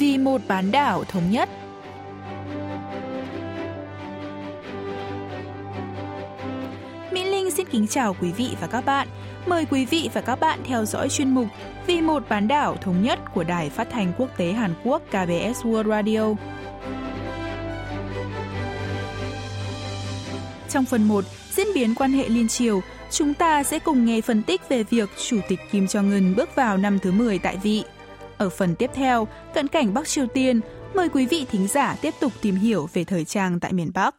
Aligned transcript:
vì 0.00 0.18
một 0.18 0.40
bán 0.48 0.70
đảo 0.70 1.04
thống 1.04 1.30
nhất. 1.30 1.48
Mỹ 7.12 7.24
Linh 7.24 7.50
xin 7.50 7.66
kính 7.70 7.86
chào 7.86 8.16
quý 8.20 8.32
vị 8.32 8.56
và 8.60 8.66
các 8.66 8.84
bạn. 8.84 9.08
Mời 9.46 9.66
quý 9.70 9.86
vị 9.86 10.10
và 10.14 10.20
các 10.20 10.40
bạn 10.40 10.58
theo 10.64 10.84
dõi 10.84 11.08
chuyên 11.08 11.30
mục 11.30 11.46
Vì 11.86 12.00
một 12.00 12.22
bán 12.28 12.48
đảo 12.48 12.76
thống 12.80 13.02
nhất 13.02 13.18
của 13.34 13.44
Đài 13.44 13.70
Phát 13.70 13.88
thanh 13.90 14.12
Quốc 14.18 14.30
tế 14.36 14.52
Hàn 14.52 14.74
Quốc 14.84 15.02
KBS 15.08 15.64
World 15.64 15.88
Radio. 15.88 16.34
Trong 20.68 20.84
phần 20.84 21.02
1, 21.02 21.24
diễn 21.50 21.66
biến 21.74 21.94
quan 21.94 22.12
hệ 22.12 22.28
liên 22.28 22.48
triều, 22.48 22.80
chúng 23.10 23.34
ta 23.34 23.62
sẽ 23.62 23.78
cùng 23.78 24.04
nghe 24.04 24.20
phân 24.20 24.42
tích 24.42 24.68
về 24.68 24.82
việc 24.82 25.10
Chủ 25.28 25.40
tịch 25.48 25.60
Kim 25.72 25.84
Jong-un 25.84 26.34
bước 26.34 26.54
vào 26.54 26.76
năm 26.76 26.98
thứ 26.98 27.12
10 27.12 27.38
tại 27.38 27.56
vị. 27.62 27.84
Ở 28.40 28.50
phần 28.50 28.74
tiếp 28.74 28.90
theo, 28.94 29.28
cận 29.54 29.68
cảnh 29.68 29.94
Bắc 29.94 30.08
Triều 30.08 30.26
Tiên, 30.26 30.60
mời 30.94 31.08
quý 31.08 31.26
vị 31.26 31.46
thính 31.50 31.66
giả 31.68 31.96
tiếp 32.02 32.14
tục 32.20 32.32
tìm 32.42 32.54
hiểu 32.54 32.88
về 32.92 33.04
thời 33.04 33.24
trang 33.24 33.60
tại 33.60 33.72
miền 33.72 33.90
Bắc. 33.94 34.14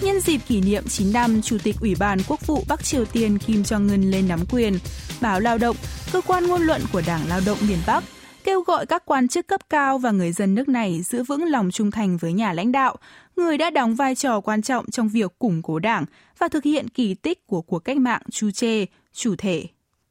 Nhân 0.00 0.20
dịp 0.20 0.38
kỷ 0.48 0.60
niệm 0.60 0.84
9 0.88 1.12
năm 1.12 1.42
Chủ 1.42 1.56
tịch 1.62 1.76
Ủy 1.80 1.94
ban 1.98 2.18
Quốc 2.28 2.46
vụ 2.46 2.64
Bắc 2.68 2.84
Triều 2.84 3.04
Tiên 3.04 3.38
Kim 3.38 3.62
Jong-un 3.62 4.10
lên 4.10 4.28
nắm 4.28 4.40
quyền, 4.50 4.78
báo 5.20 5.40
Lao 5.40 5.58
động, 5.58 5.76
cơ 6.12 6.20
quan 6.20 6.46
ngôn 6.46 6.62
luận 6.62 6.80
của 6.92 7.02
Đảng 7.06 7.28
Lao 7.28 7.40
động 7.46 7.58
miền 7.68 7.78
Bắc, 7.86 8.04
kêu 8.43 8.61
gọi 8.61 8.85
các 8.85 9.05
quan 9.05 9.27
chức 9.27 9.47
cấp 9.47 9.61
cao 9.69 9.97
và 9.97 10.11
người 10.11 10.31
dân 10.31 10.55
nước 10.55 10.69
này 10.69 11.01
giữ 11.01 11.23
vững 11.23 11.45
lòng 11.45 11.71
trung 11.71 11.91
thành 11.91 12.17
với 12.17 12.33
nhà 12.33 12.53
lãnh 12.53 12.71
đạo, 12.71 12.95
người 13.35 13.57
đã 13.57 13.69
đóng 13.69 13.95
vai 13.95 14.15
trò 14.15 14.39
quan 14.39 14.61
trọng 14.61 14.85
trong 14.91 15.09
việc 15.09 15.39
củng 15.39 15.61
cố 15.61 15.79
đảng 15.79 16.05
và 16.39 16.47
thực 16.47 16.63
hiện 16.63 16.89
kỳ 16.89 17.13
tích 17.13 17.47
của 17.47 17.61
cuộc 17.61 17.79
cách 17.79 17.97
mạng 17.97 18.21
Chu 18.31 18.51
Chê, 18.51 18.85
chủ 19.13 19.35
thể. 19.37 19.67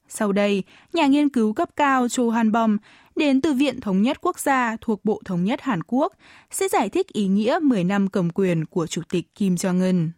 Sau 0.08 0.32
đây, 0.32 0.62
nhà 0.92 1.06
nghiên 1.06 1.28
cứu 1.28 1.52
cấp 1.52 1.68
cao 1.76 2.08
Cho 2.08 2.30
Han 2.30 2.52
Bom 2.52 2.76
đến 3.16 3.40
từ 3.40 3.52
Viện 3.52 3.80
Thống 3.80 4.02
nhất 4.02 4.18
Quốc 4.20 4.38
gia 4.38 4.76
thuộc 4.80 5.04
Bộ 5.04 5.22
Thống 5.24 5.44
nhất 5.44 5.60
Hàn 5.62 5.80
Quốc 5.86 6.12
sẽ 6.50 6.68
giải 6.68 6.88
thích 6.88 7.06
ý 7.12 7.28
nghĩa 7.28 7.58
10 7.62 7.84
năm 7.84 8.08
cầm 8.08 8.30
quyền 8.30 8.64
của 8.66 8.86
Chủ 8.86 9.02
tịch 9.10 9.34
Kim 9.34 9.54
Jong-un. 9.54 10.08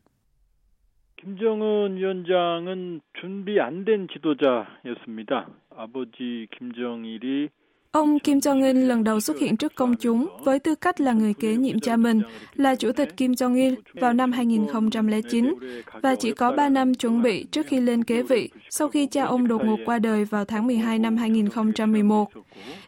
김정은 1.22 1.96
위원장은 1.96 3.00
준비 3.20 3.58
안 3.60 3.84
된 3.84 4.06
지도자였습니다. 4.06 5.48
아버지 5.76 6.46
김정일이 6.56 7.48
Ông 7.93 8.19
Kim 8.19 8.37
Jong-un 8.37 8.87
lần 8.87 9.03
đầu 9.03 9.19
xuất 9.19 9.39
hiện 9.39 9.57
trước 9.57 9.75
công 9.75 9.95
chúng 9.95 10.27
với 10.43 10.59
tư 10.59 10.75
cách 10.75 11.01
là 11.01 11.13
người 11.13 11.33
kế 11.33 11.55
nhiệm 11.55 11.79
cha 11.79 11.95
mình, 11.95 12.21
là 12.55 12.75
Chủ 12.75 12.91
tịch 12.91 13.17
Kim 13.17 13.31
Jong-il 13.31 13.75
vào 13.93 14.13
năm 14.13 14.31
2009 14.31 15.53
và 16.01 16.15
chỉ 16.15 16.31
có 16.31 16.51
3 16.51 16.69
năm 16.69 16.93
chuẩn 16.93 17.21
bị 17.21 17.43
trước 17.43 17.67
khi 17.67 17.79
lên 17.79 18.03
kế 18.03 18.23
vị 18.23 18.49
sau 18.69 18.87
khi 18.87 19.07
cha 19.07 19.23
ông 19.23 19.47
đột 19.47 19.65
ngột 19.65 19.77
qua 19.85 19.99
đời 19.99 20.25
vào 20.25 20.45
tháng 20.45 20.67
12 20.67 20.99
năm 20.99 21.17
2011. 21.17 22.29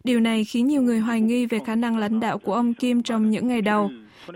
Điều 0.04 0.20
này 0.20 0.44
khiến 0.44 0.68
nhiều 0.68 0.82
người 0.82 1.00
hoài 1.00 1.22
nghi 1.22 1.46
về 1.46 1.60
khả 1.66 1.76
năng 1.76 1.98
lãnh 1.98 2.20
đạo 2.20 2.38
của 2.38 2.54
ông 2.54 2.74
Kim 2.74 3.04
trong 3.04 3.30
những 3.30 3.48
ngày 3.48 3.62
đầu. 3.62 3.90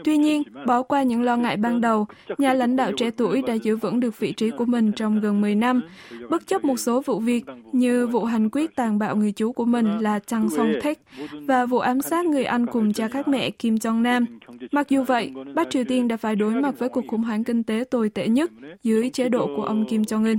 Tuy 0.05 0.17
nhiên, 0.17 0.43
bỏ 0.67 0.83
qua 0.83 1.03
những 1.03 1.23
lo 1.23 1.37
ngại 1.37 1.57
ban 1.57 1.81
đầu, 1.81 2.07
nhà 2.39 2.53
lãnh 2.55 2.77
đạo 2.77 2.93
trẻ 2.97 3.11
tuổi 3.17 3.43
đã 3.47 3.55
giữ 3.55 3.77
vững 3.77 4.01
được 4.01 4.19
vị 4.19 4.33
trí 4.33 4.51
của 4.51 4.65
mình 4.65 4.93
trong 4.93 5.21
gần 5.21 5.41
10 5.41 5.55
năm, 5.55 5.83
bất 6.31 6.47
chấp 6.47 6.65
một 6.65 6.77
số 6.77 7.01
vụ 7.01 7.19
việc 7.21 7.45
như 7.73 8.07
vụ 8.07 8.25
hành 8.25 8.51
quyết 8.53 8.77
tàn 8.77 8.99
bạo 8.99 9.17
người 9.17 9.33
chú 9.33 9.53
của 9.53 9.65
mình 9.65 9.99
là 9.99 10.19
Chang 10.19 10.51
Song 10.51 10.73
Thek 10.83 10.99
và 11.49 11.67
vụ 11.67 11.79
ám 11.79 12.01
sát 12.01 12.27
người 12.27 12.45
anh 12.45 12.67
cùng 12.67 12.93
cha 12.93 13.09
khác 13.09 13.29
mẹ 13.29 13.51
Kim 13.51 13.75
Jong 13.75 14.03
Nam. 14.03 14.25
Mặc 14.73 14.89
dù 14.89 15.03
vậy, 15.03 15.33
Bắc 15.55 15.71
Triều 15.71 15.85
Tiên 15.85 16.09
đã 16.09 16.17
phải 16.17 16.37
đối 16.37 16.55
mặt 16.55 16.79
với 16.79 16.89
cuộc 16.89 17.07
khủng 17.07 17.23
hoảng 17.23 17.45
kinh 17.45 17.63
tế 17.63 17.85
tồi 17.91 18.09
tệ 18.09 18.29
nhất 18.29 18.51
dưới 18.83 19.11
chế 19.11 19.29
độ 19.29 19.47
của 19.57 19.65
ông 19.65 19.85
Kim 19.89 20.03
Jong 20.03 20.25
Un. 20.25 20.39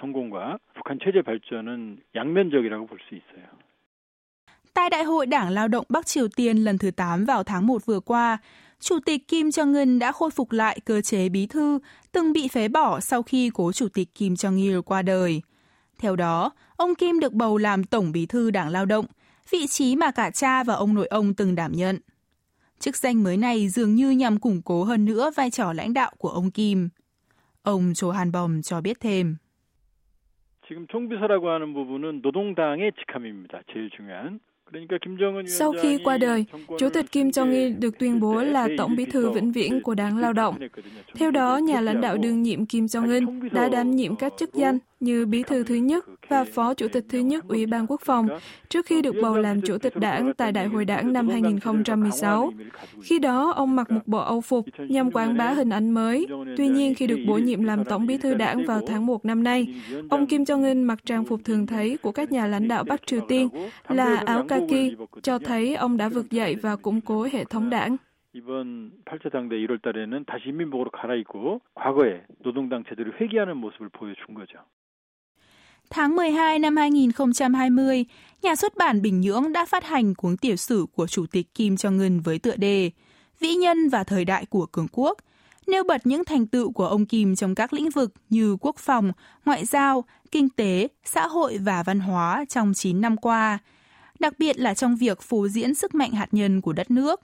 성공과 0.00 0.58
북한 0.74 0.98
체제 0.98 1.22
발전은 1.22 2.02
양면적이라고 2.14 2.86
볼 2.86 2.98
수 3.08 3.14
있어요. 3.14 3.53
Tại 4.74 4.90
Đại 4.90 5.04
hội 5.04 5.26
Đảng 5.26 5.50
Lao 5.50 5.68
động 5.68 5.84
Bắc 5.88 6.06
Triều 6.06 6.28
Tiên 6.28 6.56
lần 6.56 6.78
thứ 6.78 6.90
8 6.90 7.24
vào 7.24 7.42
tháng 7.42 7.66
1 7.66 7.86
vừa 7.86 8.00
qua, 8.00 8.38
Chủ 8.80 8.98
tịch 9.06 9.28
Kim 9.28 9.48
Jong-un 9.48 9.98
đã 9.98 10.12
khôi 10.12 10.30
phục 10.30 10.52
lại 10.52 10.80
cơ 10.84 11.00
chế 11.00 11.28
bí 11.28 11.46
thư 11.46 11.78
từng 12.12 12.32
bị 12.32 12.48
phế 12.48 12.68
bỏ 12.68 13.00
sau 13.00 13.22
khi 13.22 13.50
cố 13.54 13.72
Chủ 13.72 13.88
tịch 13.88 14.14
Kim 14.14 14.34
Jong-il 14.34 14.82
qua 14.82 15.02
đời. 15.02 15.42
Theo 15.98 16.16
đó, 16.16 16.50
ông 16.76 16.94
Kim 16.94 17.20
được 17.20 17.32
bầu 17.32 17.58
làm 17.58 17.84
Tổng 17.84 18.12
bí 18.12 18.26
thư 18.26 18.50
Đảng 18.50 18.68
Lao 18.68 18.86
động, 18.86 19.06
vị 19.50 19.66
trí 19.66 19.96
mà 19.96 20.10
cả 20.10 20.30
cha 20.30 20.64
và 20.64 20.74
ông 20.74 20.94
nội 20.94 21.06
ông 21.06 21.34
từng 21.34 21.54
đảm 21.54 21.72
nhận. 21.72 21.98
Chức 22.78 22.96
danh 22.96 23.22
mới 23.22 23.36
này 23.36 23.68
dường 23.68 23.94
như 23.94 24.10
nhằm 24.10 24.38
củng 24.38 24.62
cố 24.62 24.84
hơn 24.84 25.04
nữa 25.04 25.30
vai 25.36 25.50
trò 25.50 25.72
lãnh 25.72 25.94
đạo 25.94 26.12
của 26.18 26.28
ông 26.28 26.50
Kim. 26.50 26.88
Ông 27.62 27.92
Cho 27.94 28.10
Han 28.10 28.32
Bom 28.32 28.62
cho 28.62 28.80
biết 28.80 29.00
thêm. 29.00 29.36
지금 30.70 30.86
총비서라고 30.86 31.50
하는 31.50 31.74
부분은 31.74 32.22
노동당의 32.22 32.92
직함입니다. 32.92 33.60
제일 33.72 33.90
중요한. 33.90 34.38
Sau 35.47 35.73
khi 35.81 35.97
qua 36.03 36.17
đời, 36.17 36.45
Chủ 36.79 36.89
tịch 36.89 37.11
Kim 37.11 37.29
Jong-il 37.29 37.79
được 37.79 37.99
tuyên 37.99 38.19
bố 38.19 38.41
là 38.41 38.67
Tổng 38.77 38.95
bí 38.95 39.05
thư 39.05 39.31
vĩnh 39.31 39.51
viễn 39.51 39.81
của 39.81 39.95
Đảng 39.95 40.17
Lao 40.17 40.33
động. 40.33 40.59
Theo 41.15 41.31
đó, 41.31 41.57
nhà 41.57 41.81
lãnh 41.81 42.01
đạo 42.01 42.17
đương 42.17 42.43
nhiệm 42.43 42.65
Kim 42.65 42.85
Jong-un 42.85 43.49
đã 43.51 43.69
đảm 43.69 43.91
nhiệm 43.91 44.15
các 44.15 44.33
chức 44.37 44.53
danh 44.53 44.77
như 45.04 45.26
bí 45.26 45.42
thư 45.42 45.64
thứ 45.64 45.74
nhất 45.74 46.04
và 46.28 46.44
phó 46.44 46.74
chủ 46.74 46.88
tịch 46.92 47.04
thứ 47.08 47.18
nhất 47.18 47.44
Ủy 47.48 47.66
ban 47.66 47.86
Quốc 47.86 48.00
phòng 48.04 48.28
trước 48.68 48.86
khi 48.86 49.02
được 49.02 49.14
bầu 49.22 49.38
làm 49.38 49.60
chủ 49.60 49.78
tịch 49.78 49.96
đảng 49.96 50.34
tại 50.34 50.52
Đại 50.52 50.66
hội 50.66 50.84
đảng 50.84 51.12
năm 51.12 51.28
2016. 51.28 52.52
Khi 53.02 53.18
đó, 53.18 53.52
ông 53.56 53.76
mặc 53.76 53.90
một 53.90 54.00
bộ 54.06 54.18
âu 54.18 54.40
phục 54.40 54.66
nhằm 54.78 55.10
quảng 55.10 55.36
bá 55.36 55.50
hình 55.50 55.70
ảnh 55.70 55.90
mới. 55.90 56.26
Tuy 56.56 56.68
nhiên, 56.68 56.94
khi 56.94 57.06
được 57.06 57.18
bổ 57.26 57.38
nhiệm 57.38 57.64
làm 57.64 57.84
tổng 57.84 58.06
bí 58.06 58.18
thư 58.18 58.34
đảng 58.34 58.66
vào 58.66 58.80
tháng 58.86 59.06
1 59.06 59.24
năm 59.24 59.42
nay, 59.42 59.82
ông 60.10 60.26
Kim 60.26 60.42
Jong-un 60.42 60.86
mặc 60.86 60.98
trang 61.04 61.24
phục 61.24 61.40
thường 61.44 61.66
thấy 61.66 61.96
của 62.02 62.12
các 62.12 62.32
nhà 62.32 62.46
lãnh 62.46 62.68
đạo 62.68 62.84
Bắc 62.84 63.06
Triều 63.06 63.20
Tiên 63.28 63.48
là 63.88 64.22
áo 64.26 64.44
kaki, 64.48 64.96
cho 65.22 65.38
thấy 65.38 65.74
ông 65.74 65.96
đã 65.96 66.08
vực 66.08 66.30
dậy 66.30 66.56
và 66.62 66.76
củng 66.76 67.00
cố 67.00 67.26
hệ 67.32 67.44
thống 67.44 67.70
đảng. 67.70 67.96
이번 68.32 68.92
8차 69.04 69.28
당대 69.32 69.56
1월 69.56 69.82
달에는 69.82 70.24
다시 70.24 70.50
인민복으로 70.50 70.90
갈아입고 70.90 71.60
과거의 71.74 72.22
노동당 72.44 72.84
제도를 72.84 73.20
회귀하는 73.20 73.56
모습을 73.56 73.88
보여준 73.88 74.34
거죠. 74.34 74.62
Tháng 75.89 76.15
12 76.15 76.59
năm 76.59 76.77
2020, 76.77 78.05
nhà 78.41 78.55
xuất 78.55 78.77
bản 78.77 79.01
Bình 79.01 79.21
Nhưỡng 79.21 79.53
đã 79.53 79.65
phát 79.65 79.83
hành 79.83 80.15
cuốn 80.15 80.37
tiểu 80.37 80.55
sử 80.55 80.85
của 80.95 81.07
Chủ 81.07 81.25
tịch 81.25 81.53
Kim 81.55 81.75
Jong-un 81.75 82.21
với 82.21 82.39
tựa 82.39 82.55
đề 82.55 82.91
Vĩ 83.39 83.53
nhân 83.53 83.89
và 83.89 84.03
thời 84.03 84.25
đại 84.25 84.45
của 84.45 84.65
cường 84.65 84.87
quốc, 84.91 85.17
nêu 85.67 85.83
bật 85.83 86.07
những 86.07 86.25
thành 86.25 86.47
tựu 86.47 86.71
của 86.71 86.87
ông 86.87 87.05
Kim 87.05 87.35
trong 87.35 87.55
các 87.55 87.73
lĩnh 87.73 87.89
vực 87.89 88.13
như 88.29 88.57
quốc 88.61 88.75
phòng, 88.77 89.11
ngoại 89.45 89.65
giao, 89.65 90.03
kinh 90.31 90.49
tế, 90.49 90.87
xã 91.05 91.27
hội 91.27 91.57
và 91.57 91.83
văn 91.83 91.99
hóa 91.99 92.45
trong 92.49 92.73
9 92.73 93.01
năm 93.01 93.17
qua, 93.17 93.59
đặc 94.19 94.33
biệt 94.39 94.59
là 94.59 94.73
trong 94.73 94.95
việc 94.95 95.21
phô 95.21 95.47
diễn 95.47 95.75
sức 95.75 95.95
mạnh 95.95 96.11
hạt 96.11 96.27
nhân 96.31 96.61
của 96.61 96.73
đất 96.73 96.91
nước. 96.91 97.21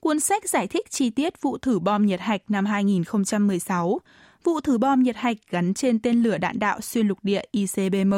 Cuốn 0.00 0.20
sách 0.20 0.48
giải 0.48 0.66
thích 0.66 0.90
chi 0.90 1.10
tiết 1.10 1.42
vụ 1.42 1.58
thử 1.58 1.78
bom 1.78 2.06
nhiệt 2.06 2.20
hạch 2.20 2.42
năm 2.48 2.66
2016, 2.66 4.00
vụ 4.45 4.61
thử 4.61 4.77
bom 4.77 5.03
nhiệt 5.03 5.15
hạch 5.15 5.37
gắn 5.49 5.73
trên 5.73 5.99
tên 5.99 6.23
lửa 6.23 6.37
đạn 6.37 6.59
đạo 6.59 6.81
xuyên 6.81 7.07
lục 7.07 7.17
địa 7.23 7.41
ICBM 7.51 8.13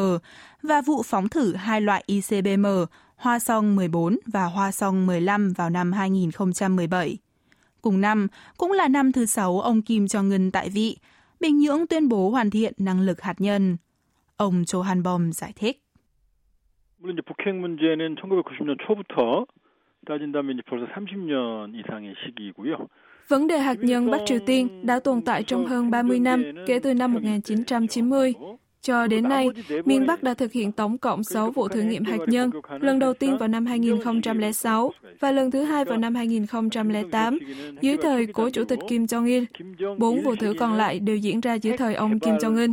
và 0.64 0.82
vụ 0.82 1.04
phóng 1.04 1.30
thử 1.30 1.54
hai 1.54 1.82
loại 1.82 2.04
ICBM 2.08 2.66
Hoa 3.16 3.40
Song 3.40 3.76
14 3.76 4.18
và 4.26 4.46
Hoa 4.46 4.72
Song 4.72 5.06
15 5.06 5.54
vào 5.54 5.70
năm 5.70 5.92
2017. 5.92 7.18
Cùng 7.82 8.02
năm, 8.02 8.28
cũng 8.58 8.72
là 8.72 8.88
năm 8.88 9.12
thứ 9.12 9.26
sáu 9.26 9.60
ông 9.60 9.82
Kim 9.82 10.06
Jong-un 10.06 10.52
tại 10.52 10.70
vị, 10.70 10.98
Bình 11.40 11.60
Nhưỡng 11.60 11.88
tuyên 11.88 12.10
bố 12.10 12.30
hoàn 12.30 12.50
thiện 12.50 12.74
năng 12.78 13.02
lực 13.02 13.22
hạt 13.22 13.42
nhân. 13.42 13.78
Ông 14.38 14.66
Cho 14.66 14.82
Han 14.82 15.04
Bom 15.04 15.32
giải 15.32 15.54
thích. 15.56 15.84
물론 17.04 17.18
이제 17.18 17.22
북핵 17.22 17.54
문제는 17.56 18.16
1990년 18.16 18.78
초부터 18.88 19.46
따진다면 20.06 20.56
이제 20.56 20.62
벌써 20.66 20.86
30년 20.94 21.76
이상의 21.76 22.16
시기이고요. 22.24 22.88
Vấn 23.29 23.47
đề 23.47 23.59
hạt 23.59 23.77
nhân 23.81 24.11
Bắc 24.11 24.19
Triều 24.27 24.39
Tiên 24.47 24.87
đã 24.87 25.01
tồn 25.01 25.23
tại 25.23 25.43
trong 25.43 25.67
hơn 25.67 25.91
30 25.91 26.19
năm 26.19 26.45
kể 26.67 26.79
từ 26.79 26.95
năm 26.95 27.15
1990. 27.15 28.35
Cho 28.83 29.07
đến 29.07 29.29
nay, 29.29 29.49
miền 29.85 30.07
Bắc 30.07 30.23
đã 30.23 30.35
thực 30.35 30.53
hiện 30.53 30.73
tổng 30.73 30.99
cộng 30.99 31.25
6 31.25 31.51
vụ 31.51 31.69
thử 31.69 31.81
nghiệm 31.81 32.05
hạt 32.05 32.19
nhân, 32.27 32.51
lần 32.81 32.99
đầu 32.99 33.15
tiên 33.15 33.39
vào 33.39 33.49
năm 33.49 33.67
2006 33.67 34.93
và 35.21 35.33
lần 35.33 35.51
thứ 35.51 35.63
hai 35.63 35.85
vào 35.85 35.99
năm 35.99 36.15
2008, 36.15 37.39
dưới 37.81 37.97
thời 37.97 38.27
cố 38.27 38.51
Chủ 38.51 38.65
tịch 38.65 38.79
Kim 38.89 39.05
Jong-il. 39.05 39.45
Bốn 39.99 40.23
vụ 40.23 40.37
thử 40.37 40.55
còn 40.59 40.75
lại 40.75 40.99
đều 40.99 41.17
diễn 41.17 41.41
ra 41.41 41.55
dưới 41.55 41.77
thời 41.77 41.95
ông 41.95 42.19
Kim 42.19 42.35
Jong-un. 42.35 42.73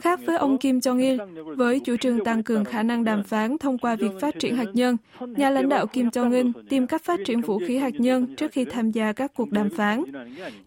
Khác 0.00 0.20
với 0.26 0.36
ông 0.36 0.58
Kim 0.58 0.78
Jong-il, 0.78 1.44
với 1.56 1.80
chủ 1.80 1.96
trương 1.96 2.24
tăng 2.24 2.42
cường 2.42 2.64
khả 2.64 2.82
năng 2.82 3.04
đàm 3.04 3.24
phán 3.24 3.58
thông 3.58 3.78
qua 3.78 3.96
việc 3.96 4.10
phát 4.20 4.38
triển 4.38 4.56
hạt 4.56 4.68
nhân, 4.74 4.96
nhà 5.20 5.50
lãnh 5.50 5.68
đạo 5.68 5.86
Kim 5.86 6.08
Jong-un 6.08 6.52
tìm 6.68 6.86
cách 6.86 7.04
phát 7.04 7.20
triển 7.26 7.40
vũ 7.40 7.60
khí 7.66 7.76
hạt 7.76 7.94
nhân 7.98 8.36
trước 8.36 8.52
khi 8.52 8.64
tham 8.64 8.90
gia 8.90 9.12
các 9.12 9.34
cuộc 9.34 9.50
đàm 9.50 9.70
phán. 9.70 10.02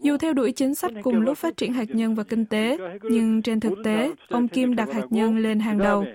Dù 0.00 0.16
theo 0.16 0.32
đuổi 0.32 0.52
chính 0.52 0.74
sách 0.74 0.92
cùng 1.02 1.20
lúc 1.20 1.38
phát 1.38 1.56
triển 1.56 1.72
hạt 1.72 1.88
nhân 1.88 2.14
và 2.14 2.22
kinh 2.22 2.44
tế, 2.44 2.78
nhưng 3.02 3.42
trên 3.42 3.60
thực 3.60 3.72
tế, 3.84 4.12
ông 4.28 4.48
Kim 4.48 4.63
đặt 4.75 4.93
hạt 4.93 5.05
nhân 5.09 5.37
lên 5.37 5.59
hàng 5.59 5.77
đầu. 5.77 6.05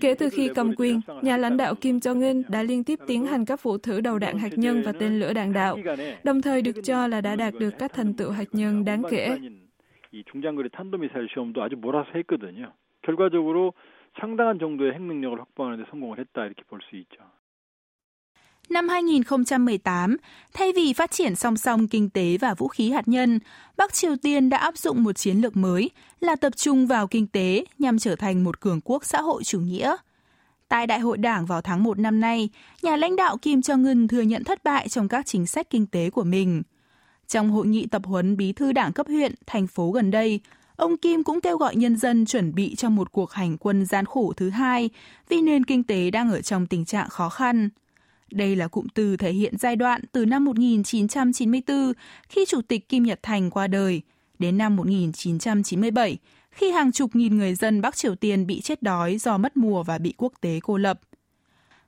Kể 0.00 0.14
từ 0.18 0.28
khi 0.30 0.50
cầm 0.54 0.74
quyền, 0.76 1.00
nhà 1.22 1.36
lãnh 1.36 1.56
đạo 1.56 1.74
Kim 1.74 1.96
Jong-un 1.96 2.42
đã 2.48 2.62
liên 2.62 2.84
tiếp 2.84 2.98
tiến 3.06 3.26
hành 3.26 3.44
các 3.44 3.62
vụ 3.62 3.78
thử 3.78 4.00
đầu 4.00 4.18
đạn 4.18 4.38
hạt 4.38 4.58
nhân 4.58 4.82
và 4.82 4.92
tên 4.92 5.20
lửa 5.20 5.32
đạn 5.32 5.52
đạo, 5.52 5.78
đồng 6.24 6.42
thời 6.42 6.62
được 6.62 6.76
cho 6.84 7.06
là 7.06 7.20
đã 7.20 7.36
đạt 7.36 7.54
được 7.60 7.70
các 7.78 7.92
thành 7.92 8.14
tựu 8.14 8.30
hạt 8.30 8.48
nhân 8.52 8.84
đáng 8.84 9.02
kể. 9.10 9.38
이 10.14 10.22
중장거리 10.30 10.68
탄도미사일 10.70 11.26
시험도 11.26 11.60
a주 11.64 11.74
몰아서 11.74 12.06
했거든요. 12.14 12.70
결과적으로 13.02 13.74
상당한 14.20 14.60
정도의 14.60 14.92
핵 14.94 15.02
능력을 15.02 15.40
확보하는 15.40 15.78
데 15.78 15.84
성공을 15.90 16.18
했다 16.22 16.46
이렇게 16.46 16.62
볼 16.70 16.78
수 16.86 16.94
있죠. 16.94 17.18
Năm 18.69 18.89
2018, 18.89 20.17
thay 20.53 20.73
vì 20.75 20.93
phát 20.93 21.11
triển 21.11 21.35
song 21.35 21.57
song 21.57 21.87
kinh 21.87 22.09
tế 22.09 22.37
và 22.37 22.53
vũ 22.53 22.67
khí 22.67 22.91
hạt 22.91 23.07
nhân, 23.07 23.39
Bắc 23.77 23.93
Triều 23.93 24.15
Tiên 24.15 24.49
đã 24.49 24.57
áp 24.57 24.77
dụng 24.77 25.03
một 25.03 25.17
chiến 25.17 25.37
lược 25.37 25.57
mới 25.57 25.89
là 26.19 26.35
tập 26.35 26.53
trung 26.55 26.87
vào 26.87 27.07
kinh 27.07 27.27
tế 27.27 27.65
nhằm 27.79 27.99
trở 27.99 28.15
thành 28.15 28.43
một 28.43 28.59
cường 28.59 28.81
quốc 28.83 29.05
xã 29.05 29.21
hội 29.21 29.43
chủ 29.43 29.59
nghĩa. 29.59 29.95
Tại 30.67 30.87
Đại 30.87 30.99
hội 30.99 31.17
Đảng 31.17 31.45
vào 31.45 31.61
tháng 31.61 31.83
1 31.83 31.99
năm 31.99 32.19
nay, 32.19 32.49
nhà 32.81 32.95
lãnh 32.95 33.15
đạo 33.15 33.37
Kim 33.37 33.59
Jong-un 33.59 34.07
thừa 34.07 34.21
nhận 34.21 34.43
thất 34.43 34.63
bại 34.63 34.89
trong 34.89 35.07
các 35.07 35.25
chính 35.25 35.45
sách 35.45 35.69
kinh 35.69 35.87
tế 35.87 36.09
của 36.09 36.23
mình. 36.23 36.63
Trong 37.27 37.51
hội 37.51 37.67
nghị 37.67 37.85
tập 37.85 38.01
huấn 38.05 38.37
bí 38.37 38.53
thư 38.53 38.71
đảng 38.71 38.93
cấp 38.93 39.07
huyện, 39.07 39.35
thành 39.45 39.67
phố 39.67 39.91
gần 39.91 40.11
đây, 40.11 40.39
ông 40.75 40.97
Kim 40.97 41.23
cũng 41.23 41.41
kêu 41.41 41.57
gọi 41.57 41.75
nhân 41.75 41.97
dân 41.97 42.25
chuẩn 42.25 42.55
bị 42.55 42.75
cho 42.75 42.89
một 42.89 43.11
cuộc 43.11 43.31
hành 43.31 43.57
quân 43.57 43.85
gian 43.85 44.05
khổ 44.05 44.33
thứ 44.37 44.49
hai 44.49 44.89
vì 45.29 45.41
nền 45.41 45.65
kinh 45.65 45.83
tế 45.83 46.11
đang 46.11 46.31
ở 46.31 46.41
trong 46.41 46.67
tình 46.67 46.85
trạng 46.85 47.09
khó 47.09 47.29
khăn. 47.29 47.69
Đây 48.31 48.55
là 48.55 48.67
cụm 48.67 48.87
từ 48.93 49.17
thể 49.17 49.31
hiện 49.31 49.57
giai 49.57 49.75
đoạn 49.75 50.01
từ 50.11 50.25
năm 50.25 50.45
1994 50.45 51.93
khi 52.29 52.45
Chủ 52.47 52.61
tịch 52.61 52.89
Kim 52.89 53.03
Nhật 53.03 53.19
Thành 53.23 53.49
qua 53.49 53.67
đời 53.67 54.01
đến 54.39 54.57
năm 54.57 54.75
1997 54.75 56.17
khi 56.51 56.71
hàng 56.71 56.91
chục 56.91 57.15
nghìn 57.15 57.37
người 57.37 57.55
dân 57.55 57.81
Bắc 57.81 57.95
Triều 57.95 58.15
Tiên 58.15 58.47
bị 58.47 58.61
chết 58.61 58.81
đói 58.81 59.17
do 59.17 59.37
mất 59.37 59.57
mùa 59.57 59.83
và 59.83 59.97
bị 59.97 60.13
quốc 60.17 60.33
tế 60.41 60.59
cô 60.63 60.77
lập. 60.77 60.99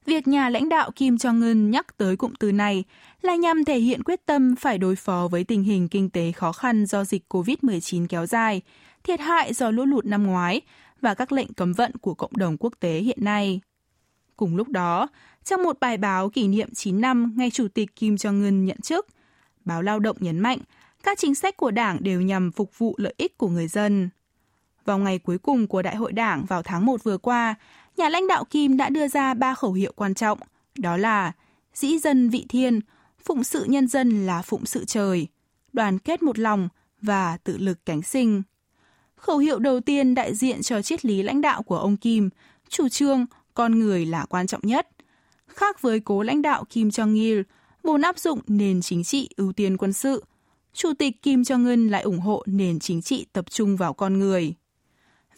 Việc 0.06 0.28
nhà 0.28 0.50
lãnh 0.50 0.70
đạo 0.70 0.92
Kim 0.96 1.16
Jong-un 1.16 1.70
nhắc 1.70 1.98
tới 1.98 2.18
cụm 2.18 2.34
từ 2.40 2.52
này 2.52 2.84
là 3.22 3.36
nhằm 3.36 3.66
thể 3.66 3.80
hiện 3.80 4.04
quyết 4.04 4.26
tâm 4.26 4.56
phải 4.56 4.78
đối 4.78 4.96
phó 4.96 5.28
với 5.32 5.44
tình 5.44 5.64
hình 5.64 5.88
kinh 5.88 6.10
tế 6.10 6.32
khó 6.32 6.52
khăn 6.52 6.86
do 6.86 7.04
dịch 7.04 7.24
COVID-19 7.30 8.08
kéo 8.08 8.26
dài, 8.26 8.62
thiệt 9.04 9.20
hại 9.20 9.54
do 9.54 9.72
lũ 9.72 9.86
lụt 9.86 10.06
năm 10.06 10.24
ngoái 10.24 10.62
và 11.02 11.14
các 11.14 11.32
lệnh 11.32 11.54
cấm 11.54 11.74
vận 11.74 11.92
của 11.98 12.14
cộng 12.14 12.38
đồng 12.38 12.58
quốc 12.58 12.74
tế 12.80 13.00
hiện 13.00 13.18
nay. 13.22 13.62
Cùng 14.42 14.56
lúc 14.56 14.70
đó, 14.70 15.08
trong 15.44 15.64
một 15.64 15.80
bài 15.80 15.98
báo 15.98 16.30
kỷ 16.30 16.48
niệm 16.48 16.70
9 16.74 17.02
năm 17.02 17.34
ngày 17.38 17.52
Chủ 17.52 17.68
tịch 17.68 17.96
Kim 17.96 18.16
Jong-un 18.16 18.64
nhận 18.64 18.82
chức, 18.82 19.08
báo 19.66 19.82
Lao 19.82 20.00
động 20.00 20.18
nhấn 20.20 20.40
mạnh 20.40 20.58
các 21.04 21.18
chính 21.18 21.36
sách 21.36 21.58
của 21.58 21.72
Đảng 21.72 21.98
đều 22.04 22.22
nhằm 22.22 22.52
phục 22.52 22.78
vụ 22.78 22.96
lợi 22.98 23.14
ích 23.18 23.38
của 23.38 23.48
người 23.50 23.68
dân. 23.68 24.10
Vào 24.86 24.98
ngày 24.98 25.20
cuối 25.20 25.38
cùng 25.38 25.68
của 25.68 25.82
Đại 25.82 25.96
hội 25.96 26.12
Đảng 26.12 26.46
vào 26.46 26.64
tháng 26.64 26.86
1 26.86 27.04
vừa 27.04 27.18
qua, 27.18 27.56
nhà 27.98 28.10
lãnh 28.10 28.28
đạo 28.28 28.44
Kim 28.44 28.78
đã 28.78 28.90
đưa 28.90 29.08
ra 29.08 29.34
ba 29.34 29.56
khẩu 29.56 29.74
hiệu 29.74 29.94
quan 29.96 30.14
trọng, 30.14 30.40
đó 30.78 30.98
là 30.98 31.32
dĩ 31.74 32.00
dân 32.00 32.30
vị 32.30 32.46
thiên, 32.50 32.80
phụng 33.24 33.44
sự 33.44 33.64
nhân 33.64 33.88
dân 33.88 34.26
là 34.26 34.42
phụng 34.42 34.66
sự 34.66 34.86
trời, 34.86 35.28
đoàn 35.74 36.00
kết 36.00 36.24
một 36.24 36.40
lòng 36.40 36.70
và 37.02 37.38
tự 37.44 37.58
lực 37.58 37.86
cánh 37.86 38.02
sinh. 38.02 38.42
Khẩu 39.16 39.38
hiệu 39.38 39.60
đầu 39.60 39.80
tiên 39.80 40.16
đại 40.16 40.36
diện 40.36 40.62
cho 40.62 40.82
triết 40.82 41.06
lý 41.06 41.24
lãnh 41.24 41.42
đạo 41.42 41.64
của 41.64 41.78
ông 41.78 41.98
Kim, 41.98 42.30
chủ 42.70 42.90
trương 42.90 43.26
con 43.54 43.80
người 43.80 44.06
là 44.06 44.26
quan 44.26 44.48
trọng 44.48 44.62
nhất. 44.64 44.88
Khác 45.48 45.82
với 45.82 46.00
cố 46.00 46.24
lãnh 46.24 46.42
đạo 46.42 46.64
Kim 46.70 46.88
Jong-il, 46.88 47.44
vốn 47.84 48.02
áp 48.02 48.20
dụng 48.20 48.40
nền 48.48 48.82
chính 48.82 49.04
trị 49.04 49.30
ưu 49.38 49.54
tiên 49.54 49.78
quân 49.78 49.94
sự, 49.94 50.24
Chủ 50.74 50.94
tịch 51.00 51.22
Kim 51.22 51.42
Jong-un 51.42 51.90
lại 51.90 52.02
ủng 52.02 52.20
hộ 52.20 52.44
nền 52.46 52.80
chính 52.80 53.02
trị 53.02 53.26
tập 53.34 53.46
trung 53.50 53.78
vào 53.78 53.94
con 53.94 54.20
người. 54.20 54.54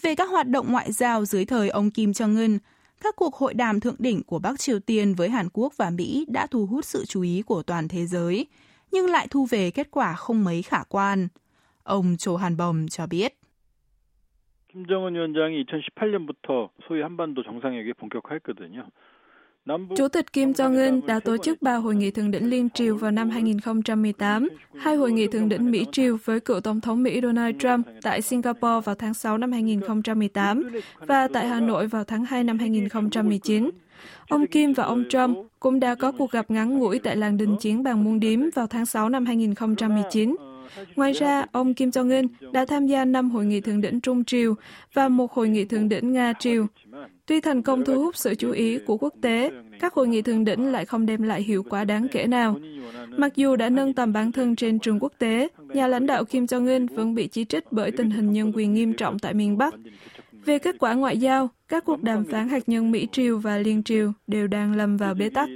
Về 0.02 0.16
các 0.16 0.30
hoạt 0.30 0.48
động 0.48 0.72
ngoại 0.72 0.92
giao 0.92 1.26
dưới 1.26 1.46
thời 1.46 1.70
ông 1.70 1.92
Kim 1.92 2.12
Jong-un, 2.12 2.58
các 3.02 3.16
cuộc 3.16 3.36
hội 3.36 3.54
đàm 3.54 3.80
thượng 3.80 3.96
đỉnh 4.00 4.24
của 4.24 4.40
Bắc 4.40 4.60
Triều 4.60 4.80
Tiên 4.80 5.16
với 5.16 5.30
Hàn 5.30 5.50
Quốc 5.54 5.74
và 5.78 5.90
Mỹ 5.90 6.26
đã 6.30 6.48
thu 6.48 6.66
hút 6.66 6.86
sự 6.86 7.06
chú 7.06 7.22
ý 7.22 7.42
của 7.42 7.64
toàn 7.64 7.88
thế 7.88 8.06
giới, 8.06 8.48
nhưng 8.92 9.10
lại 9.10 9.28
thu 9.30 9.46
về 9.46 9.72
kết 9.72 9.88
quả 9.92 10.14
không 10.14 10.44
mấy 10.44 10.62
khả 10.62 10.84
quan. 10.90 11.28
Ông 11.84 12.18
Cho 12.18 12.38
Hàn 12.38 12.58
Bồng 12.58 12.88
cho 12.90 13.08
biết. 13.08 13.43
김정은 14.73 15.15
위원장이 15.15 15.65
2018년부터 15.65 16.69
소위 16.87 17.01
한반도 17.03 17.43
정상회의 17.43 17.95
본격화했거든요. 17.95 18.85
Chủ 19.97 20.09
tịch 20.09 20.33
Kim 20.33 20.53
Jong-un 20.53 21.07
đã 21.07 21.21
tổ 21.21 21.37
chức 21.37 21.63
ba 21.63 21.75
hội 21.75 21.95
nghị 21.95 22.11
thượng 22.11 22.31
đỉnh 22.31 22.51
liên 22.51 22.69
triều 22.71 22.97
vào 22.97 23.11
năm 23.11 23.31
2018, 23.31 24.49
hai 24.77 24.97
hội 24.97 25.13
nghị 25.13 25.27
thượng 25.27 25.49
đỉnh 25.49 25.71
Mỹ-triều 25.71 26.17
với 26.25 26.41
cựu 26.41 26.61
Tổng 26.61 26.81
thống 26.81 27.03
Mỹ 27.03 27.21
Donald 27.23 27.57
Trump 27.59 27.87
tại 28.03 28.23
Singapore 28.23 28.81
vào 28.85 28.95
tháng 28.95 29.15
6 29.15 29.39
năm 29.39 29.53
2018 29.53 30.71
và 31.01 31.29
tại 31.33 31.49
Hà 31.49 31.61
Nội 31.61 31.87
vào 31.87 32.05
tháng 32.05 32.25
2 32.25 32.45
năm 32.45 32.59
2019. 32.59 33.71
Ông 34.29 34.47
Kim 34.47 34.73
và 34.73 34.85
ông 34.85 35.05
Trump 35.09 35.39
cũng 35.61 35.81
đã 35.81 35.95
có 35.95 36.13
cuộc 36.13 36.31
gặp 36.31 36.51
ngắn 36.51 36.79
ngủi 36.79 36.99
tại 36.99 37.17
làng 37.17 37.37
đình 37.37 37.57
chiến 37.61 37.83
bằng 37.83 38.05
muôn 38.05 38.21
điếm 38.21 38.41
vào 38.55 38.67
tháng 38.67 38.87
6 38.87 39.09
năm 39.09 39.27
2019. 39.27 40.37
Ngoài 40.96 41.12
ra, 41.12 41.46
ông 41.52 41.74
Kim 41.74 41.90
Jong-un 41.90 42.28
đã 42.52 42.66
tham 42.66 42.88
gia 42.88 43.06
năm 43.06 43.30
hội 43.30 43.46
nghị 43.46 43.62
thượng 43.62 43.82
đỉnh 43.82 44.02
Trung 44.02 44.24
Triều 44.24 44.56
và 44.94 45.08
một 45.08 45.32
hội 45.32 45.50
nghị 45.50 45.66
thượng 45.66 45.90
đỉnh 45.90 46.12
Nga 46.14 46.34
Triều. 46.40 46.68
Tuy 47.26 47.42
thành 47.42 47.62
công 47.62 47.86
thu 47.86 48.04
hút 48.04 48.16
sự 48.16 48.36
chú 48.36 48.52
ý 48.52 48.80
của 48.86 48.98
quốc 48.98 49.14
tế, 49.22 49.52
các 49.80 49.94
hội 49.94 50.08
nghị 50.08 50.22
thượng 50.22 50.46
đỉnh 50.46 50.72
lại 50.72 50.86
không 50.86 51.06
đem 51.06 51.24
lại 51.24 51.44
hiệu 51.44 51.64
quả 51.70 51.84
đáng 51.84 52.08
kể 52.12 52.28
nào. 52.28 52.60
Mặc 53.18 53.36
dù 53.36 53.56
đã 53.56 53.70
nâng 53.70 53.94
tầm 53.94 54.14
bản 54.14 54.32
thân 54.32 54.56
trên 54.56 54.80
trường 54.80 55.00
quốc 55.00 55.14
tế, 55.18 55.48
nhà 55.74 55.88
lãnh 55.88 56.06
đạo 56.06 56.26
Kim 56.26 56.46
Jong-un 56.46 56.88
vẫn 56.96 57.16
bị 57.16 57.28
chỉ 57.28 57.46
trích 57.46 57.72
bởi 57.72 57.92
tình 57.92 58.10
hình 58.10 58.32
nhân 58.32 58.52
quyền 58.56 58.74
nghiêm 58.74 58.94
trọng 58.94 59.20
tại 59.20 59.34
miền 59.34 59.58
Bắc. 59.58 59.74
Về 60.46 60.60
kết 60.60 60.76
quả 60.80 60.94
ngoại 60.94 61.18
giao, 61.18 61.50
các 61.68 61.86
cuộc 61.86 62.04
đàm 62.04 62.26
phán 62.26 62.50
hạt 62.50 62.64
nhân 62.68 62.92
Mỹ 62.92 63.08
Triều 63.12 63.38
và 63.38 63.58
Liên 63.58 63.84
Triều 63.84 64.12
đều 64.28 64.48
đang 64.48 64.76
lâm 64.76 64.98
vào 64.98 65.14
bế 65.14 65.30
tắc. 65.30 65.50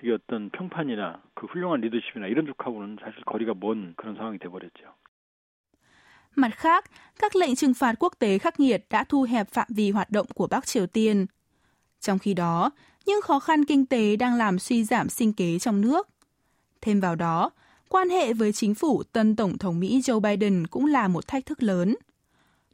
그게 0.00 0.12
어떤 0.12 0.50
평판이나 0.50 1.22
그 1.34 1.46
훌륭한 1.46 1.80
리더십이나 1.80 2.26
이런 2.26 2.46
쪽하고는 2.46 2.98
사실 3.00 3.24
거리가 3.24 3.54
먼 3.58 3.94
그런 3.96 4.14
상황이 4.16 4.38
돼버렸죠. 4.38 4.94
Mặt 6.36 6.50
khác, 6.54 6.84
các 7.18 7.36
lệnh 7.36 7.56
trừng 7.56 7.74
phạt 7.74 7.94
quốc 7.98 8.12
tế 8.18 8.38
khắc 8.38 8.60
nghiệt 8.60 8.86
đã 8.90 9.04
thu 9.04 9.22
hẹp 9.22 9.48
phạm 9.50 9.66
vi 9.70 9.90
hoạt 9.90 10.10
động 10.10 10.26
của 10.34 10.46
Bắc 10.46 10.66
Triều 10.66 10.86
Tiên. 10.86 11.26
Trong 12.00 12.18
khi 12.18 12.34
đó, 12.34 12.70
những 13.06 13.22
khó 13.22 13.40
khăn 13.40 13.64
kinh 13.64 13.86
tế 13.86 14.16
đang 14.16 14.34
làm 14.34 14.58
suy 14.58 14.84
giảm 14.84 15.08
sinh 15.08 15.32
kế 15.32 15.58
trong 15.58 15.80
nước. 15.80 16.08
Thêm 16.80 17.00
vào 17.00 17.14
đó, 17.14 17.50
quan 17.88 18.10
hệ 18.10 18.32
với 18.32 18.52
chính 18.52 18.74
phủ 18.74 19.02
tân 19.02 19.36
Tổng 19.36 19.58
thống 19.58 19.80
Mỹ 19.80 20.00
Joe 20.00 20.20
Biden 20.20 20.66
cũng 20.66 20.86
là 20.86 21.08
một 21.08 21.26
thách 21.26 21.46
thức 21.46 21.62
lớn. 21.62 21.96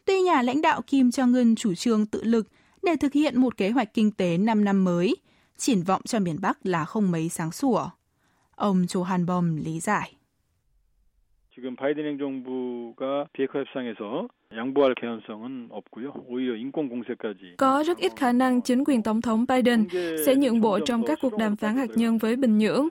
Tuy 0.05 0.21
nhà 0.21 0.43
lãnh 0.43 0.63
đạo 0.63 0.83
Kim 0.83 1.09
Jong-un 1.09 1.55
chủ 1.55 1.75
trương 1.75 2.07
tự 2.07 2.23
lực 2.23 2.49
để 2.83 2.97
thực 2.97 3.13
hiện 3.13 3.41
một 3.41 3.57
kế 3.57 3.71
hoạch 3.71 3.95
kinh 3.95 4.11
tế 4.11 4.39
5 4.39 4.65
năm 4.65 4.85
mới, 4.85 5.17
triển 5.57 5.83
vọng 5.83 6.03
cho 6.05 6.19
miền 6.19 6.37
Bắc 6.43 6.67
là 6.67 6.85
không 6.85 7.11
mấy 7.11 7.29
sáng 7.29 7.53
sủa. 7.53 7.89
Ông 8.57 8.83
Johan 8.83 9.27
Bom 9.27 9.57
lý 9.57 9.81
giải. 9.81 10.17
지금 11.55 11.77
바이든 11.77 12.07
행정부가 12.07 13.27
비핵화 13.35 13.61
협상에서 13.61 14.27
양보할 14.57 14.95
개연성은 14.95 15.69
없고요. 15.71 16.13
오히려 16.27 16.57
인권 16.57 16.89
공세까지. 16.89 17.57
Có 17.57 17.85
rất 17.87 17.99
ít 17.99 18.13
khả 18.17 18.33
năng 18.33 18.63
chính 18.63 18.85
quyền 18.85 19.03
tổng 19.03 19.21
thống 19.21 19.45
Biden 19.49 19.87
sẽ 20.27 20.35
nhượng 20.35 20.61
bộ 20.61 20.79
trong 20.87 21.05
các 21.07 21.19
cuộc 21.23 21.39
đàm 21.39 21.57
phán 21.57 21.77
hạt 21.77 21.91
nhân 21.95 22.19
với 22.19 22.37
Bình 22.37 22.59
Nhưỡng. 22.59 22.89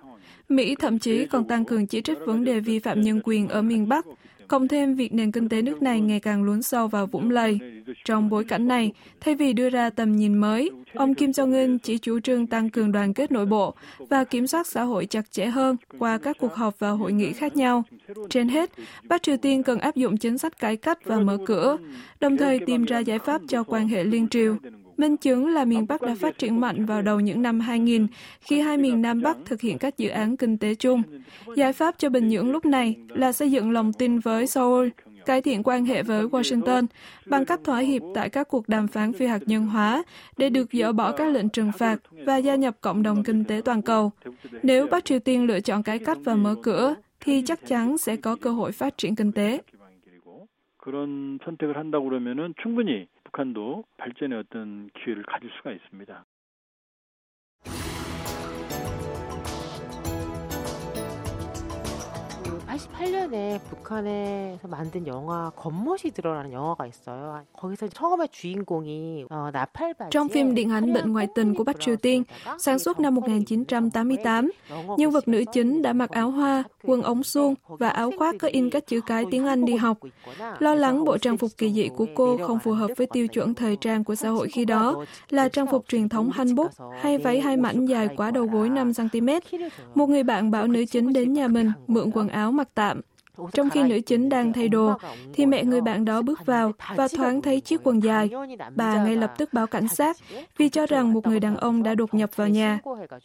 Mỹ 0.49 0.75
thậm 0.75 0.99
chí 0.99 1.25
còn 1.25 1.47
tăng 1.47 1.65
cường 1.65 1.87
chỉ 1.87 2.01
trích 2.01 2.17
vấn 2.25 2.43
đề 2.43 2.59
vi 2.59 2.79
phạm 2.79 3.01
nhân 3.01 3.21
quyền 3.23 3.47
ở 3.47 3.61
miền 3.61 3.89
Bắc 3.89 4.05
cộng 4.48 4.68
thêm 4.68 4.94
việc 4.94 5.12
nền 5.12 5.32
kinh 5.32 5.48
tế 5.48 5.62
nước 5.62 5.82
này 5.82 6.00
ngày 6.00 6.20
càng 6.20 6.44
lún 6.44 6.62
sâu 6.62 6.88
vào 6.88 7.06
vũng 7.06 7.30
lầy. 7.30 7.58
Trong 8.04 8.28
bối 8.28 8.44
cảnh 8.44 8.68
này, 8.68 8.92
thay 9.20 9.34
vì 9.34 9.52
đưa 9.52 9.70
ra 9.70 9.90
tầm 9.90 10.16
nhìn 10.16 10.34
mới, 10.38 10.70
ông 10.94 11.14
Kim 11.14 11.30
Jong-un 11.30 11.78
chỉ 11.82 11.98
chủ 11.98 12.20
trương 12.20 12.46
tăng 12.46 12.70
cường 12.70 12.92
đoàn 12.92 13.14
kết 13.14 13.32
nội 13.32 13.46
bộ 13.46 13.74
và 13.98 14.24
kiểm 14.24 14.46
soát 14.46 14.66
xã 14.66 14.82
hội 14.82 15.06
chặt 15.06 15.32
chẽ 15.32 15.46
hơn 15.46 15.76
qua 15.98 16.18
các 16.18 16.36
cuộc 16.40 16.54
họp 16.54 16.78
và 16.78 16.90
hội 16.90 17.12
nghị 17.12 17.32
khác 17.32 17.56
nhau. 17.56 17.82
Trên 18.30 18.48
hết, 18.48 18.70
Bắc 19.08 19.22
Triều 19.22 19.36
Tiên 19.36 19.62
cần 19.62 19.78
áp 19.78 19.96
dụng 19.96 20.16
chính 20.16 20.38
sách 20.38 20.58
cải 20.58 20.76
cách 20.76 20.98
và 21.04 21.16
mở 21.20 21.38
cửa, 21.46 21.76
đồng 22.20 22.36
thời 22.36 22.58
tìm 22.58 22.84
ra 22.84 22.98
giải 22.98 23.18
pháp 23.18 23.40
cho 23.48 23.62
quan 23.62 23.88
hệ 23.88 24.04
liên 24.04 24.28
triều. 24.28 24.56
Minh 24.97 25.17
chứng 25.17 25.47
là 25.47 25.65
miền 25.65 25.87
Bắc 25.87 26.01
đã 26.01 26.15
phát 26.15 26.37
triển 26.37 26.59
mạnh 26.59 26.85
vào 26.85 27.01
đầu 27.01 27.19
những 27.19 27.41
năm 27.41 27.59
2000 27.59 28.07
khi 28.41 28.59
hai 28.59 28.77
miền 28.77 29.01
Nam 29.01 29.21
Bắc 29.21 29.37
thực 29.45 29.61
hiện 29.61 29.77
các 29.77 29.97
dự 29.97 30.09
án 30.09 30.37
kinh 30.37 30.57
tế 30.57 30.75
chung. 30.75 31.01
Giải 31.55 31.73
pháp 31.73 31.95
cho 31.97 32.09
Bình 32.09 32.27
Nhưỡng 32.27 32.51
lúc 32.51 32.65
này 32.65 32.95
là 33.07 33.31
xây 33.31 33.51
dựng 33.51 33.71
lòng 33.71 33.93
tin 33.93 34.19
với 34.19 34.47
Seoul, 34.47 34.87
cải 35.25 35.41
thiện 35.41 35.63
quan 35.63 35.85
hệ 35.85 36.03
với 36.03 36.25
Washington 36.25 36.85
bằng 37.25 37.45
cách 37.45 37.59
thỏa 37.63 37.79
hiệp 37.79 38.01
tại 38.15 38.29
các 38.29 38.47
cuộc 38.47 38.69
đàm 38.69 38.87
phán 38.87 39.13
phi 39.13 39.25
hạt 39.25 39.41
nhân 39.45 39.65
hóa 39.65 40.03
để 40.37 40.49
được 40.49 40.69
dỡ 40.71 40.91
bỏ 40.91 41.11
các 41.11 41.25
lệnh 41.25 41.49
trừng 41.49 41.71
phạt 41.77 41.97
và 42.25 42.37
gia 42.37 42.55
nhập 42.55 42.77
cộng 42.81 43.03
đồng 43.03 43.23
kinh 43.23 43.43
tế 43.43 43.61
toàn 43.65 43.81
cầu. 43.81 44.11
Nếu 44.63 44.87
Bắc 44.87 45.05
Triều 45.05 45.19
Tiên 45.19 45.45
lựa 45.45 45.59
chọn 45.59 45.83
cải 45.83 45.99
cách 45.99 46.17
và 46.23 46.35
mở 46.35 46.55
cửa, 46.63 46.95
thì 47.19 47.43
chắc 47.45 47.67
chắn 47.67 47.97
sẽ 47.97 48.15
có 48.15 48.35
cơ 48.35 48.51
hội 48.51 48.71
phát 48.71 48.97
triển 48.97 49.15
kinh 49.15 49.31
tế. 49.31 49.59
그런 50.81 51.37
선택을 51.45 51.77
한다고 51.77 52.09
그러면은 52.09 52.53
충분히 52.61 53.07
북한도 53.36 53.84
발전의 53.98 54.38
어떤 54.38 54.88
기회를 54.94 55.22
가질 55.24 55.50
수가 55.58 55.70
있습니다. 55.72 56.24
1948년에 62.75 63.59
북한에서 63.69 64.67
만든 64.67 65.07
영화 65.07 65.51
겉멋이 65.55 66.11
들어라는 66.13 66.51
영화가 66.51 66.85
있어요. 66.85 67.43
거기서 67.53 67.87
처음에 67.89 68.27
주인공이 68.27 69.25
어, 69.29 69.49
나팔 69.51 69.95
Trong 70.09 70.29
phim 70.29 70.53
điện 70.53 70.69
ảnh 70.69 70.93
Bệnh 70.93 71.13
ngoại 71.13 71.27
tình 71.35 71.55
của 71.55 71.63
Bắc 71.63 71.79
Triều 71.79 71.95
Tiên, 71.95 72.23
sản 72.59 72.79
xuất 72.79 72.99
năm 72.99 73.15
1988, 73.15 74.51
nhân 74.97 75.11
vật 75.11 75.27
nữ 75.27 75.43
chính 75.53 75.81
đã 75.81 75.93
mặc 75.93 76.09
áo 76.09 76.31
hoa, 76.31 76.63
quần 76.83 77.01
ống 77.01 77.23
suông 77.23 77.55
và 77.67 77.89
áo 77.89 78.11
khoác 78.17 78.35
có 78.39 78.47
in 78.47 78.69
các 78.69 78.87
chữ 78.87 79.01
cái 79.05 79.25
tiếng 79.31 79.45
Anh 79.45 79.65
đi 79.65 79.75
học. 79.75 79.97
Lo 80.59 80.75
lắng 80.75 81.05
bộ 81.05 81.17
trang 81.17 81.37
phục 81.37 81.51
kỳ 81.57 81.73
dị 81.73 81.89
của 81.97 82.05
cô 82.15 82.37
không 82.37 82.59
phù 82.59 82.71
hợp 82.71 82.91
với 82.97 83.07
tiêu 83.07 83.27
chuẩn 83.27 83.53
thời 83.53 83.75
trang 83.75 84.03
của 84.03 84.15
xã 84.15 84.29
hội 84.29 84.49
khi 84.49 84.65
đó 84.65 85.05
là 85.29 85.49
trang 85.49 85.67
phục 85.67 85.85
truyền 85.87 86.09
thống 86.09 86.29
hanbok 86.31 86.71
hay 87.01 87.17
váy 87.17 87.41
hai 87.41 87.57
mảnh 87.57 87.85
dài 87.85 88.09
quá 88.17 88.31
đầu 88.31 88.45
gối 88.45 88.69
5 88.69 88.91
cm. 88.93 89.29
Một 89.95 90.09
người 90.09 90.23
bạn 90.23 90.51
bảo 90.51 90.67
nữ 90.67 90.85
chính 90.85 91.13
đến 91.13 91.33
nhà 91.33 91.47
mình 91.47 91.71
mượn 91.87 92.11
quần 92.13 92.27
áo 92.27 92.51
mặc 92.51 92.64
tạm. 92.74 93.00
Trong 93.52 93.70
khi 93.70 93.82
nữ 93.82 94.00
chính 94.00 94.28
đang 94.28 94.52
thay 94.52 94.68
đồ, 94.68 94.94
thì 95.32 95.46
mẹ 95.46 95.64
người 95.64 95.80
bạn 95.80 96.04
đó 96.04 96.22
bước 96.22 96.46
vào 96.46 96.72
và 96.96 97.08
thoáng 97.08 97.42
thấy 97.42 97.60
chiếc 97.60 97.80
quần 97.84 98.02
dài. 98.02 98.30
Bà 98.76 99.04
ngay 99.04 99.16
lập 99.16 99.34
tức 99.38 99.52
báo 99.52 99.66
cảnh 99.66 99.88
sát 99.88 100.16
vì 100.56 100.68
cho 100.68 100.86
rằng 100.86 101.12
một 101.12 101.26
người 101.26 101.40
đàn 101.40 101.56
ông 101.56 101.82
đã 101.82 101.94
đột 101.94 102.14
nhập 102.14 102.30
vào 102.36 102.48
nhà. 102.48 102.78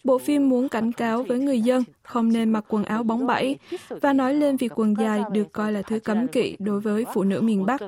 Bộ 0.04 0.18
phim 0.18 0.50
muốn 0.50 0.70
cảnh 0.70 0.92
cáo 0.92 1.24
với 1.24 1.40
người 1.40 1.62
dân 1.62 1.84
không 2.04 2.34
nên 2.34 2.50
mặc 2.52 2.66
quần 2.68 2.84
áo 2.84 3.04
bóng 3.04 3.28
bẩy 3.28 3.58
và 3.90 4.14
nói 4.14 4.34
lên 4.34 4.58
việc 4.58 4.72
quần 4.76 4.94
dài 5.00 5.24
được 5.32 5.52
coi 5.52 5.72
là 5.72 5.82
thứ 5.82 6.00
cấm 6.00 6.28
kỵ 6.28 6.56
đối 6.60 6.80
với 6.80 7.06
phụ 7.14 7.24
nữ 7.24 7.42
miền 7.42 7.66
Bắc. 7.66 7.82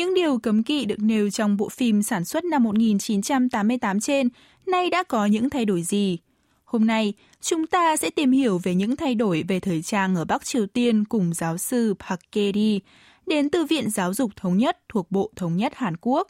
Những 0.00 0.14
điều 0.14 0.38
cấm 0.38 0.62
kỵ 0.62 0.84
được 0.84 0.98
nêu 0.98 1.30
trong 1.30 1.56
bộ 1.56 1.68
phim 1.68 2.02
sản 2.02 2.24
xuất 2.24 2.44
năm 2.44 2.62
1988 2.62 4.00
trên 4.00 4.28
nay 4.66 4.90
đã 4.90 5.02
có 5.02 5.26
những 5.26 5.50
thay 5.50 5.64
đổi 5.64 5.82
gì? 5.82 6.18
Hôm 6.64 6.86
nay, 6.86 7.12
chúng 7.40 7.66
ta 7.66 7.96
sẽ 7.96 8.10
tìm 8.10 8.32
hiểu 8.32 8.60
về 8.62 8.74
những 8.74 8.96
thay 8.96 9.14
đổi 9.14 9.44
về 9.48 9.60
thời 9.60 9.82
trang 9.82 10.16
ở 10.16 10.24
Bắc 10.24 10.44
Triều 10.44 10.66
Tiên 10.66 11.04
cùng 11.04 11.34
giáo 11.34 11.58
sư 11.58 11.94
Park 12.08 12.20
Keri, 12.32 12.80
đến 13.26 13.50
từ 13.50 13.64
Viện 13.64 13.90
Giáo 13.90 14.14
dục 14.14 14.30
Thống 14.36 14.56
nhất 14.56 14.78
thuộc 14.88 15.10
Bộ 15.10 15.30
Thống 15.36 15.56
nhất 15.56 15.72
Hàn 15.76 15.94
Quốc. 16.00 16.28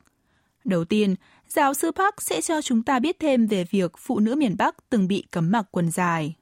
Đầu 0.65 0.85
tiên, 0.85 1.15
giáo 1.49 1.75
sư 1.75 1.91
Park 1.93 2.15
sẽ 2.19 2.41
cho 2.41 2.63
chúng 2.63 2.83
ta 2.83 2.99
biết 2.99 3.17
thêm 3.19 3.47
về 3.47 3.65
việc 3.71 3.93
phụ 3.99 4.19
nữ 4.19 4.35
miền 4.35 4.57
Bắc 4.59 4.77
từng 4.91 5.09
bị 5.09 5.25
cấm 5.31 5.51
mặc 5.51 5.67
quần 5.71 5.91
dài. 5.91 6.35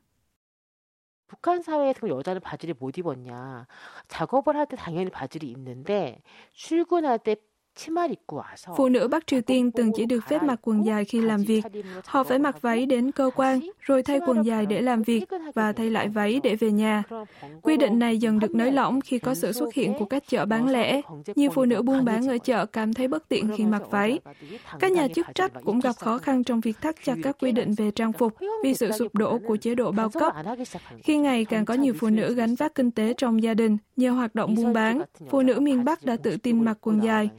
북한 1.29 1.63
사회에서 1.63 2.09
여자는 2.09 2.41
바지를 2.41 2.75
못 2.79 2.97
입었냐. 2.99 3.67
작업을 4.09 4.57
할 4.57 4.67
때 4.67 4.77
당연히 4.77 5.11
바지를 5.11 5.49
입는데 5.49 6.23
출근할 6.53 7.19
때 7.19 7.37
Phụ 8.77 8.89
nữ 8.89 9.09
Bắc 9.09 9.27
Triều 9.27 9.41
Tiên 9.41 9.71
từng 9.71 9.93
chỉ 9.97 10.07
được 10.07 10.21
phép 10.29 10.43
mặc 10.43 10.59
quần 10.63 10.87
dài 10.87 11.05
khi 11.05 11.21
làm 11.21 11.43
việc. 11.43 11.65
Họ 12.05 12.25
phải 12.25 12.39
mặc 12.39 12.63
váy 12.63 12.87
đến 12.87 13.11
cơ 13.11 13.31
quan, 13.37 13.61
rồi 13.81 14.03
thay 14.03 14.21
quần 14.27 14.43
dài 14.43 14.67
để 14.67 14.81
làm 14.81 15.03
việc 15.03 15.25
và 15.55 15.73
thay 15.73 15.91
lại 15.91 16.09
váy 16.09 16.41
để 16.43 16.57
về 16.57 16.71
nhà. 16.71 17.03
Quy 17.63 17.77
định 17.77 17.99
này 17.99 18.19
dần 18.19 18.39
được 18.39 18.55
nới 18.55 18.73
lỏng 18.73 19.01
khi 19.01 19.19
có 19.19 19.35
sự 19.35 19.53
xuất 19.53 19.75
hiện 19.75 19.95
của 19.99 20.05
các 20.05 20.23
chợ 20.29 20.45
bán 20.45 20.69
lẻ. 20.69 21.01
Nhiều 21.35 21.51
phụ 21.55 21.65
nữ 21.65 21.83
buôn 21.83 22.05
bán 22.05 22.29
ở 22.29 22.39
chợ 22.39 22.67
cảm 22.67 22.95
thấy 22.95 23.09
bất 23.09 23.29
tiện 23.29 23.51
khi 23.57 23.65
mặc 23.65 23.83
váy. 23.91 24.19
Các 24.81 24.93
nhà 24.93 25.09
chức 25.09 25.27
trách 25.35 25.53
cũng 25.65 25.81
gặp 25.81 25.97
khó 25.97 26.19
khăn 26.19 26.45
trong 26.45 26.61
việc 26.61 26.81
thắt 26.81 26.97
chặt 27.05 27.15
các 27.23 27.37
quy 27.41 27.53
định 27.53 27.75
về 27.77 27.91
trang 27.91 28.13
phục 28.13 28.35
vì 28.65 28.75
sự 28.75 28.93
sụp 28.93 29.15
đổ 29.15 29.39
của 29.47 29.57
chế 29.57 29.75
độ 29.75 29.93
bao 29.93 30.09
cấp. 30.09 30.35
Khi 31.03 31.17
ngày 31.17 31.45
càng 31.45 31.65
có 31.65 31.75
nhiều 31.75 31.95
phụ 31.99 32.09
nữ 32.09 32.35
gánh 32.35 32.55
vác 32.55 32.75
kinh 32.75 32.91
tế 32.91 33.15
trong 33.17 33.43
gia 33.43 33.55
đình 33.55 33.77
nhờ 33.97 34.11
hoạt 34.11 34.35
động 34.35 34.55
buôn 34.55 34.73
bán, 34.73 35.03
phụ 35.31 35.43
nữ 35.43 35.61
miền 35.61 35.85
Bắc 35.85 36.05
đã 36.05 36.17
tự 36.17 36.37
tin 36.37 36.65
mặc 36.65 36.79
quần 36.81 37.03
dài. 37.03 37.31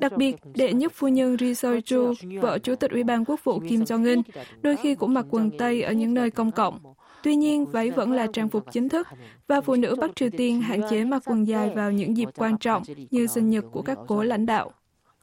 Đặc 0.00 0.12
biệt, 0.16 0.36
đệ 0.54 0.72
nhất 0.72 0.92
phu 0.94 1.08
nhân 1.08 1.36
Ri 1.38 1.52
Seo-ju, 1.52 2.14
vợ 2.40 2.58
Chủ 2.58 2.74
tịch 2.74 2.90
Ủy 2.90 3.04
ban 3.04 3.24
Quốc 3.24 3.44
vụ 3.44 3.60
Kim 3.68 3.80
Jong-un, 3.80 4.22
đôi 4.60 4.76
khi 4.76 4.94
cũng 4.94 5.14
mặc 5.14 5.26
quần 5.30 5.50
tây 5.58 5.82
ở 5.82 5.92
những 5.92 6.14
nơi 6.14 6.30
công 6.30 6.50
cộng. 6.50 6.94
Tuy 7.22 7.36
nhiên, 7.36 7.66
váy 7.66 7.90
vẫn 7.90 8.12
là 8.12 8.26
trang 8.32 8.48
phục 8.48 8.64
chính 8.72 8.88
thức 8.88 9.06
và 9.46 9.60
phụ 9.60 9.74
nữ 9.74 9.96
Bắc 10.00 10.16
Triều 10.16 10.30
Tiên 10.30 10.60
hạn 10.60 10.80
chế 10.90 11.04
mặc 11.04 11.22
quần 11.26 11.46
dài 11.46 11.70
vào 11.74 11.92
những 11.92 12.16
dịp 12.16 12.28
quan 12.36 12.58
trọng 12.58 12.82
như 13.10 13.26
sinh 13.26 13.50
nhật 13.50 13.64
của 13.72 13.82
các 13.82 13.98
cố 14.06 14.22
lãnh 14.22 14.46
đạo. 14.46 14.72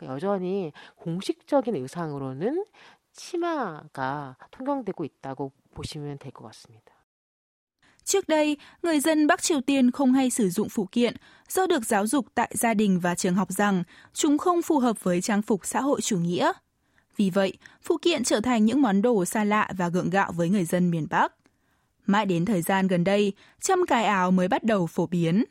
여전히 0.02 0.72
공식적인 0.96 1.76
의상으로는 1.76 2.66
치마가 3.14 4.36
통용되고 4.52 5.06
있다고 5.06 5.52
보시면 5.74 6.18
될 6.18 6.32
것 6.32 6.44
같습니다. 6.46 6.94
Trước 8.11 8.29
đây, 8.29 8.57
người 8.83 9.01
dân 9.01 9.27
Bắc 9.27 9.43
Triều 9.43 9.61
Tiên 9.61 9.91
không 9.91 10.13
hay 10.13 10.31
sử 10.31 10.51
dụng 10.51 10.69
phụ 10.69 10.89
kiện 10.93 11.17
do 11.49 11.67
được 11.67 11.87
giáo 11.87 12.07
dục 12.07 12.27
tại 12.35 12.51
gia 12.55 12.75
đình 12.75 13.01
và 13.01 13.15
trường 13.15 13.35
học 13.35 13.53
rằng 13.53 13.83
chúng 14.13 14.39
không 14.39 14.63
phù 14.63 14.79
hợp 14.79 15.05
với 15.05 15.21
trang 15.21 15.43
phục 15.43 15.67
xã 15.67 15.81
hội 15.81 16.01
chủ 16.01 16.19
nghĩa. 16.19 16.53
Vì 17.17 17.31
vậy, 17.31 17.53
phụ 17.83 17.97
kiện 18.03 18.25
trở 18.25 18.41
thành 18.41 18.65
những 18.65 18.83
món 18.83 19.03
đồ 19.03 19.25
xa 19.25 19.45
lạ 19.45 19.69
và 19.77 19.89
gượng 19.89 20.11
gạo 20.11 20.33
với 20.33 20.49
người 20.49 20.65
dân 20.65 20.91
miền 20.91 21.07
Bắc. 21.11 21.33
Mãi 22.07 22.27
đến 22.27 22.45
thời 22.45 22.63
gian 22.63 22.87
gần 22.87 23.05
đây, 23.05 23.33
châm 23.61 23.87
cài 23.87 24.05
áo 24.05 24.31
mới 24.31 24.49
bắt 24.49 24.65
đầu 24.65 24.87
phổ 24.87 25.07
biến. 25.07 25.45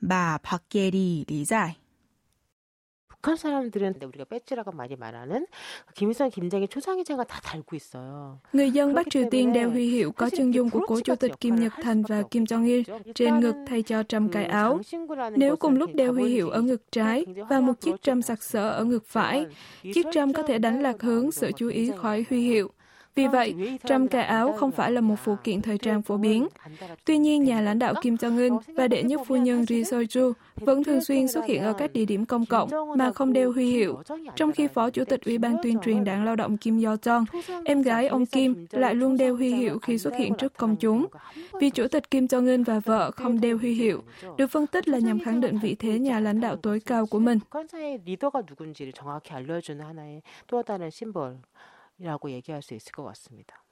Bà 0.00 0.38
Park 0.38 0.62
Keri 0.70 1.24
lý 1.28 1.44
giải. 1.44 1.76
북한 3.23 3.37
사람들은 3.37 3.95
우리가 4.03 4.25
배지라고 4.25 4.73
많이 4.73 4.97
말하는 4.97 5.47
김일성, 5.95 6.29
김정일 6.29 6.67
초상회장을 6.67 7.23
다 7.25 7.39
달고 7.41 7.75
있어요. 7.77 8.39
Người 8.51 8.71
dân 8.71 8.93
Bắc 8.93 9.09
Triều 9.09 9.29
Tiên 9.29 9.53
đeo 9.53 9.69
huy 9.69 9.87
hiệu 9.87 10.11
có 10.11 10.29
chân 10.29 10.53
dung 10.53 10.69
của 10.69 10.85
cố 10.87 10.99
chủ 10.99 11.15
tịch 11.15 11.31
Kim 11.39 11.55
Nhật 11.55 11.73
Thành 11.81 12.03
và 12.03 12.23
Kim 12.31 12.43
Jong 12.43 12.65
Il 12.65 12.83
trên 13.15 13.39
ngực 13.39 13.55
thay 13.67 13.81
cho 13.81 14.03
trâm 14.03 14.29
cài 14.29 14.45
áo. 14.45 14.81
Nếu 15.35 15.55
cùng 15.55 15.77
lúc 15.77 15.95
đeo 15.95 16.13
huy 16.13 16.29
hiệu 16.29 16.49
ở 16.49 16.61
ngực 16.61 16.91
trái 16.91 17.25
và 17.49 17.59
một 17.59 17.73
chiếc 17.81 18.01
trâm 18.01 18.21
sặc 18.21 18.43
sỡ 18.43 18.69
ở 18.69 18.83
ngực 18.83 19.05
phải, 19.07 19.45
chiếc 19.81 20.05
trâm 20.11 20.33
có 20.33 20.43
thể 20.43 20.57
đánh 20.57 20.81
lạc 20.81 21.01
hướng 21.01 21.31
sự 21.31 21.51
chú 21.55 21.67
ý 21.67 21.91
khỏi 21.97 22.25
huy 22.29 22.41
hiệu. 22.41 22.71
Vì 23.14 23.26
vậy, 23.26 23.78
trăm 23.86 24.08
cài 24.08 24.24
áo 24.24 24.52
không 24.52 24.70
phải 24.70 24.92
là 24.92 25.00
một 25.00 25.14
phụ 25.24 25.36
kiện 25.44 25.62
thời 25.62 25.78
trang 25.78 26.02
phổ 26.02 26.16
biến. 26.16 26.48
Tuy 27.04 27.18
nhiên, 27.18 27.44
nhà 27.44 27.60
lãnh 27.60 27.78
đạo 27.78 27.94
Kim 28.02 28.14
Jong-un 28.14 28.58
và 28.76 28.88
đệ 28.88 29.02
nhất 29.02 29.20
phu 29.26 29.36
nhân 29.36 29.64
Ri 29.66 29.82
Seo-ju 29.82 30.32
vẫn 30.56 30.84
thường 30.84 31.00
xuyên 31.00 31.28
xuất 31.28 31.44
hiện 31.44 31.62
ở 31.62 31.72
các 31.72 31.92
địa 31.92 32.04
điểm 32.04 32.26
công 32.26 32.46
cộng 32.46 32.70
mà 32.96 33.12
không 33.12 33.32
đeo 33.32 33.52
huy 33.52 33.70
hiệu, 33.70 34.02
trong 34.36 34.52
khi 34.52 34.68
Phó 34.68 34.90
Chủ 34.90 35.04
tịch 35.04 35.24
Ủy 35.24 35.38
ban 35.38 35.56
tuyên 35.62 35.78
truyền 35.84 36.04
đảng 36.04 36.24
lao 36.24 36.36
động 36.36 36.56
Kim 36.56 36.78
Yo-jong, 36.78 37.24
em 37.64 37.82
gái 37.82 38.08
ông 38.08 38.26
Kim, 38.26 38.66
lại 38.70 38.94
luôn 38.94 39.16
đeo 39.16 39.36
huy 39.36 39.54
hiệu 39.54 39.78
khi 39.78 39.98
xuất 39.98 40.14
hiện 40.18 40.34
trước 40.34 40.56
công 40.56 40.76
chúng. 40.76 41.06
Vì 41.60 41.70
Chủ 41.70 41.88
tịch 41.88 42.10
Kim 42.10 42.24
Jong-un 42.24 42.64
và 42.64 42.80
vợ 42.80 43.10
không 43.10 43.40
đeo 43.40 43.58
huy 43.58 43.74
hiệu, 43.74 44.02
được 44.36 44.46
phân 44.46 44.66
tích 44.66 44.88
là 44.88 44.98
nhằm 44.98 45.20
khẳng 45.20 45.40
định 45.40 45.58
vị 45.58 45.76
thế 45.78 45.98
nhà 45.98 46.20
lãnh 46.20 46.40
đạo 46.40 46.56
tối 46.56 46.80
cao 46.80 47.06
của 47.06 47.18
mình. 47.18 47.38
리더가 51.97 52.17
누군지를 52.17 52.23
정확히 52.23 52.23
알려주는 52.23 52.23
하나의 52.23 52.23
또 52.23 52.23
다른 52.23 52.23
심벌. 52.23 52.23
이라고 52.23 52.31
얘기할 52.31 52.61
수 52.61 52.73
있을 52.73 52.91
것 52.91 53.03
같습니다. 53.03 53.63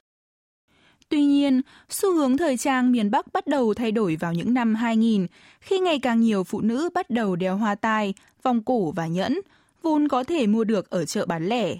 Tuy 1.10 1.26
nhiên, 1.26 1.62
xu 1.90 2.14
hướng 2.14 2.38
thời 2.38 2.58
trang 2.58 2.92
miền 2.92 3.12
Bắc 3.12 3.34
bắt 3.34 3.48
đầu 3.48 3.74
thay 3.74 3.92
đổi 3.92 4.16
vào 4.16 4.34
những 4.34 4.54
năm 4.54 4.76
2000, 4.76 5.28
khi 5.60 5.80
ngày 5.80 6.00
càng 6.00 6.22
nhiều 6.22 6.44
phụ 6.44 6.62
nữ 6.62 6.90
bắt 6.94 7.10
đầu 7.10 7.36
đeo 7.36 7.58
hoa 7.58 7.76
tai, 7.76 8.14
vòng 8.44 8.64
cổ 8.64 8.92
và 8.92 9.08
nhẫn, 9.08 9.40
vốn 9.82 10.08
có 10.08 10.24
thể 10.24 10.48
mua 10.48 10.64
được 10.64 10.90
ở 10.90 11.06
chợ 11.06 11.26
bán 11.26 11.46
lẻ. 11.48 11.76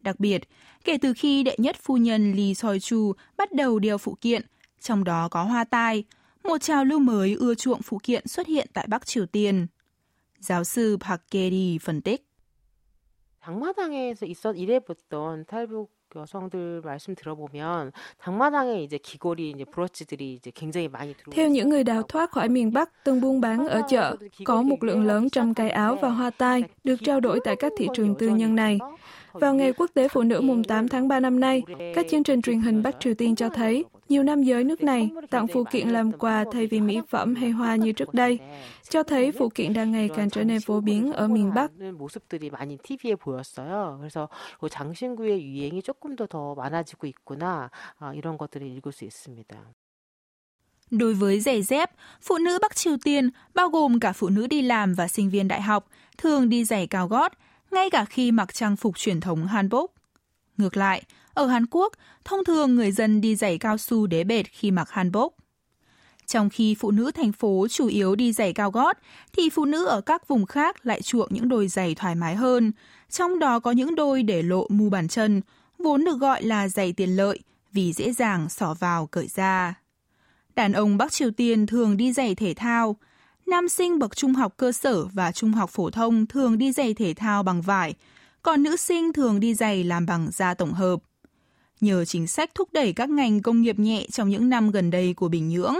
Đặc 0.00 0.20
biệt, 0.20 0.48
kể 0.84 0.98
từ 1.02 1.12
khi 1.16 1.42
đệ 1.42 1.56
nhất 1.58 1.76
phu 1.82 1.96
nhân 1.96 2.32
Lee 2.32 2.52
Soi-chu 2.52 3.12
bắt 3.36 3.52
đầu 3.52 3.78
đeo 3.78 3.98
phụ 3.98 4.16
kiện, 4.20 4.42
trong 4.80 5.04
đó 5.04 5.28
có 5.28 5.42
hoa 5.42 5.64
tai, 5.64 6.04
một 6.44 6.58
trào 6.58 6.84
lưu 6.84 6.98
mới 6.98 7.34
ưa 7.34 7.54
chuộng 7.54 7.82
phụ 7.82 8.00
kiện 8.02 8.28
xuất 8.28 8.46
hiện 8.46 8.68
tại 8.72 8.86
Bắc 8.88 9.06
Triều 9.06 9.26
Tiên. 9.26 9.66
Giáo 10.38 10.64
sư 10.64 10.96
Park 11.00 11.20
Keri 11.30 11.78
phân 11.78 12.02
tích. 12.02 12.24
당마당에서 13.42 14.26
있었 14.26 14.56
일해봤던 14.56 15.46
탈북 15.46 15.90
여성들 16.16 16.80
말씀 16.84 17.14
들어보면 17.14 17.92
당마당에 18.18 18.82
이제 18.82 18.98
귀걸이 18.98 19.50
이제 19.50 19.64
브로치들이 19.64 20.34
이제 20.34 20.50
굉장히 20.54 20.88
많이 20.88 21.14
들어오고 21.14 21.34
Theo 21.34 21.48
những 21.48 21.68
người 21.68 21.84
đào 21.84 22.02
thoát 22.02 22.30
khỏi 22.30 22.48
miền 22.48 22.72
Bắc 22.72 23.04
từng 23.04 23.20
buôn 23.20 23.40
bán 23.40 23.66
ở 23.66 23.82
chợ, 23.88 24.16
có 24.44 24.62
một 24.62 24.84
lượng 24.84 25.06
lớn 25.06 25.30
trăm 25.30 25.54
cái 25.54 25.70
áo 25.70 25.98
và 26.00 26.08
hoa 26.08 26.30
tai 26.30 26.64
được 26.84 26.96
trao 27.04 27.20
đổi 27.20 27.40
tại 27.44 27.56
các 27.56 27.72
thị 27.76 27.88
trường 27.94 28.14
tư 28.14 28.28
nhân 28.28 28.54
này. 28.54 28.78
Vào 29.33 29.53
ngày 29.53 29.73
quốc 29.73 29.91
tế 29.93 30.07
phụ 30.07 30.23
nữ 30.23 30.41
mùng 30.41 30.63
8 30.63 30.87
tháng 30.87 31.07
3 31.07 31.19
năm 31.19 31.39
nay, 31.39 31.61
các 31.95 32.05
chương 32.09 32.23
trình 32.23 32.41
truyền 32.41 32.61
hình 32.61 32.83
Bắc 32.83 32.95
Triều 32.99 33.13
Tiên 33.13 33.35
cho 33.35 33.49
thấy 33.49 33.85
nhiều 34.09 34.23
nam 34.23 34.43
giới 34.43 34.63
nước 34.63 34.83
này 34.83 35.09
tặng 35.29 35.47
phụ 35.47 35.63
kiện 35.71 35.89
làm 35.89 36.11
quà 36.11 36.45
thay 36.51 36.67
vì 36.67 36.81
mỹ 36.81 37.01
phẩm 37.09 37.35
hay 37.35 37.49
hoa 37.49 37.75
như 37.75 37.91
trước 37.91 38.13
đây, 38.13 38.39
cho 38.89 39.03
thấy 39.03 39.31
phụ 39.31 39.49
kiện 39.49 39.73
đang 39.73 39.91
ngày 39.91 40.09
càng 40.15 40.29
trở 40.29 40.43
nên 40.43 40.61
phổ 40.61 40.81
biến 40.81 41.13
ở 41.13 41.27
miền 41.27 41.53
Bắc. 41.53 41.71
Đối 50.91 51.13
với 51.13 51.39
giày 51.39 51.63
dép, 51.63 51.91
phụ 52.21 52.37
nữ 52.37 52.59
Bắc 52.61 52.75
Triều 52.75 52.97
Tiên, 53.03 53.29
bao 53.53 53.69
gồm 53.69 53.99
cả 53.99 54.13
phụ 54.13 54.29
nữ 54.29 54.47
đi 54.47 54.61
làm 54.61 54.93
và 54.93 55.07
sinh 55.07 55.29
viên 55.29 55.47
đại 55.47 55.61
học, 55.61 55.87
thường 56.17 56.49
đi 56.49 56.63
giày 56.63 56.87
cao 56.87 57.07
gót, 57.07 57.33
ngay 57.73 57.89
cả 57.89 58.05
khi 58.05 58.31
mặc 58.31 58.53
trang 58.53 58.75
phục 58.75 58.97
truyền 58.97 59.19
thống 59.19 59.47
Hanbok. 59.47 59.91
Ngược 60.57 60.77
lại, 60.77 61.03
ở 61.33 61.47
Hàn 61.47 61.65
Quốc, 61.71 61.93
thông 62.25 62.43
thường 62.45 62.75
người 62.75 62.91
dân 62.91 63.21
đi 63.21 63.35
giày 63.35 63.57
cao 63.57 63.77
su 63.77 64.07
đế 64.07 64.23
bệt 64.23 64.43
khi 64.51 64.71
mặc 64.71 64.89
hanbok. 64.91 65.33
Trong 66.25 66.49
khi 66.49 66.75
phụ 66.79 66.91
nữ 66.91 67.11
thành 67.11 67.31
phố 67.31 67.67
chủ 67.69 67.87
yếu 67.87 68.15
đi 68.15 68.33
giày 68.33 68.53
cao 68.53 68.71
gót, 68.71 68.97
thì 69.33 69.49
phụ 69.49 69.65
nữ 69.65 69.85
ở 69.85 70.01
các 70.01 70.27
vùng 70.27 70.45
khác 70.45 70.85
lại 70.85 71.01
chuộng 71.01 71.27
những 71.31 71.49
đôi 71.49 71.67
giày 71.67 71.95
thoải 71.95 72.15
mái 72.15 72.35
hơn. 72.35 72.71
Trong 73.09 73.39
đó 73.39 73.59
có 73.59 73.71
những 73.71 73.95
đôi 73.95 74.23
để 74.23 74.41
lộ 74.41 74.67
mu 74.69 74.89
bàn 74.89 75.07
chân, 75.07 75.41
vốn 75.79 76.05
được 76.05 76.19
gọi 76.19 76.43
là 76.43 76.67
giày 76.67 76.93
tiền 76.93 77.09
lợi 77.09 77.39
vì 77.71 77.93
dễ 77.93 78.11
dàng 78.11 78.49
xỏ 78.49 78.75
vào 78.79 79.07
cởi 79.07 79.27
ra. 79.27 79.73
Đàn 80.55 80.73
ông 80.73 80.97
Bắc 80.97 81.11
Triều 81.11 81.31
Tiên 81.31 81.67
thường 81.67 81.97
đi 81.97 82.13
giày 82.13 82.35
thể 82.35 82.53
thao. 82.53 82.95
Nam 83.47 83.69
sinh 83.69 83.99
bậc 83.99 84.15
trung 84.15 84.33
học 84.33 84.53
cơ 84.57 84.71
sở 84.71 85.05
và 85.05 85.31
trung 85.31 85.51
học 85.51 85.69
phổ 85.69 85.89
thông 85.89 86.25
thường 86.25 86.57
đi 86.57 86.71
giày 86.71 86.93
thể 86.93 87.13
thao 87.13 87.43
bằng 87.43 87.61
vải, 87.61 87.93
còn 88.41 88.63
nữ 88.63 88.75
sinh 88.75 89.13
thường 89.13 89.39
đi 89.39 89.53
giày 89.53 89.83
làm 89.83 90.05
bằng 90.05 90.29
da 90.31 90.53
tổng 90.53 90.73
hợp. 90.73 90.99
Nhờ 91.81 92.05
chính 92.05 92.27
sách 92.27 92.55
thúc 92.55 92.69
đẩy 92.71 92.93
các 92.93 93.09
ngành 93.09 93.41
công 93.41 93.61
nghiệp 93.61 93.79
nhẹ 93.79 94.05
trong 94.11 94.29
những 94.29 94.49
năm 94.49 94.71
gần 94.71 94.91
đây 94.91 95.13
của 95.13 95.27
Bình 95.27 95.49
Nhưỡng, 95.49 95.75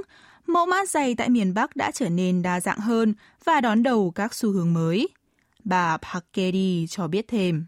mẫu 0.47 0.65
mã 0.65 0.85
giày 0.85 1.15
tại 1.15 1.29
miền 1.29 1.53
Bắc 1.53 1.75
đã 1.75 1.91
trở 1.91 2.09
nên 2.09 2.41
đa 2.41 2.59
dạng 2.59 2.79
hơn 2.79 3.13
và 3.43 3.61
đón 3.61 3.83
đầu 3.83 4.11
các 4.11 4.33
xu 4.33 4.51
hướng 4.51 4.73
mới. 4.73 5.09
Bà 5.63 5.97
Park 5.97 6.25
Kedi 6.33 6.87
cho 6.89 7.07
biết 7.07 7.27
thêm. 7.27 7.65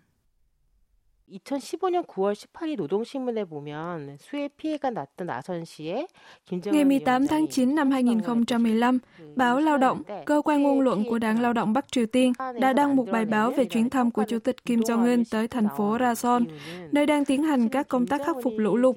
Ngày 6.66 6.86
18 6.86 7.28
tháng 7.28 7.48
9 7.48 7.76
năm 7.76 7.92
2015, 7.92 9.00
báo 9.36 9.60
Lao 9.60 9.78
động, 9.78 10.02
cơ 10.26 10.42
quan 10.46 10.64
ngôn 10.64 10.82
luận 10.82 11.04
của 11.10 11.20
Đảng 11.20 11.42
Lao 11.42 11.54
động 11.54 11.74
Bắc 11.74 11.92
Triều 11.92 12.06
Tiên 12.06 12.34
đã 12.62 12.74
đăng 12.74 12.96
một 12.96 13.06
bài 13.12 13.26
báo 13.26 13.52
về 13.52 13.66
chuyến 13.66 13.90
thăm 13.90 14.12
của 14.12 14.24
Chủ 14.28 14.40
tịch 14.40 14.66
Kim 14.66 14.80
Jong-un 14.80 15.24
tới 15.32 15.48
thành 15.48 15.68
phố 15.78 15.98
Rason, 16.00 16.46
nơi 16.92 17.06
đang 17.06 17.26
tiến 17.26 17.44
hành 17.44 17.70
các 17.70 17.88
công 17.88 18.08
tác 18.08 18.22
khắc 18.26 18.36
phục 18.44 18.54
lũ 18.58 18.78
lụt. 18.78 18.96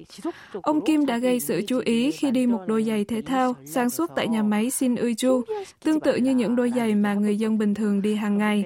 Ông 0.61 0.85
Kim 0.85 1.05
đã 1.05 1.17
gây 1.17 1.39
sự 1.39 1.61
chú 1.67 1.79
ý 1.85 2.11
khi 2.11 2.31
đi 2.31 2.47
một 2.47 2.61
đôi 2.67 2.83
giày 2.83 3.05
thể 3.05 3.21
thao 3.21 3.53
sản 3.65 3.89
xuất 3.89 4.11
tại 4.15 4.27
nhà 4.27 4.43
máy 4.43 4.69
Shin 4.69 4.95
Uju, 4.95 5.41
tương 5.83 5.99
tự 5.99 6.15
như 6.15 6.31
những 6.31 6.55
đôi 6.55 6.71
giày 6.75 6.95
mà 6.95 7.13
người 7.13 7.37
dân 7.37 7.57
bình 7.57 7.73
thường 7.73 8.01
đi 8.01 8.15
hàng 8.15 8.37
ngày. 8.37 8.65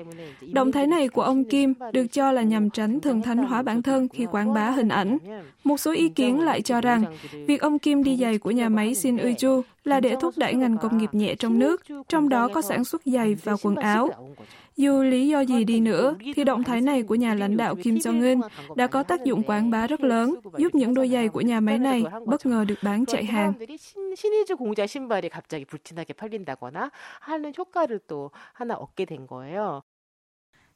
Động 0.53 0.71
thái 0.71 0.87
này 0.87 1.07
của 1.07 1.21
ông 1.21 1.43
Kim 1.43 1.73
được 1.93 2.07
cho 2.11 2.31
là 2.31 2.41
nhằm 2.41 2.69
tránh 2.69 2.99
thần 2.99 3.21
thánh 3.21 3.37
hóa 3.37 3.61
bản 3.61 3.81
thân 3.81 4.07
khi 4.09 4.25
quảng 4.25 4.53
bá 4.53 4.69
hình 4.69 4.89
ảnh. 4.89 5.17
Một 5.63 5.77
số 5.77 5.91
ý 5.91 6.09
kiến 6.09 6.39
lại 6.39 6.61
cho 6.61 6.81
rằng, 6.81 7.03
việc 7.47 7.61
ông 7.61 7.79
Kim 7.79 8.03
đi 8.03 8.17
giày 8.17 8.37
của 8.37 8.51
nhà 8.51 8.69
máy 8.69 8.95
Shin 8.95 9.17
Uju 9.17 9.61
là 9.83 9.99
để 9.99 10.15
thúc 10.21 10.33
đẩy 10.37 10.53
ngành 10.53 10.77
công 10.77 10.97
nghiệp 10.97 11.09
nhẹ 11.13 11.35
trong 11.35 11.59
nước, 11.59 11.81
trong 12.09 12.29
đó 12.29 12.47
có 12.47 12.61
sản 12.61 12.83
xuất 12.83 13.01
giày 13.05 13.35
và 13.35 13.55
quần 13.63 13.75
áo. 13.75 14.09
Dù 14.77 15.03
lý 15.03 15.27
do 15.27 15.39
gì 15.39 15.63
đi 15.63 15.79
nữa, 15.79 16.15
thì 16.35 16.43
động 16.43 16.63
thái 16.63 16.81
này 16.81 17.03
của 17.03 17.15
nhà 17.15 17.35
lãnh 17.35 17.57
đạo 17.57 17.75
Kim 17.75 17.95
Jong-un 17.95 18.41
đã 18.75 18.87
có 18.87 19.03
tác 19.03 19.23
dụng 19.23 19.43
quảng 19.43 19.69
bá 19.69 19.87
rất 19.87 20.01
lớn, 20.01 20.35
giúp 20.57 20.75
những 20.75 20.93
đôi 20.93 21.09
giày 21.09 21.27
của 21.29 21.41
nhà 21.41 21.59
máy 21.59 21.79
này 21.79 22.03
bất 22.25 22.45
ngờ 22.45 22.65
được 22.67 22.79
bán 22.83 23.05
chạy 23.05 23.25
hàng. 23.25 23.53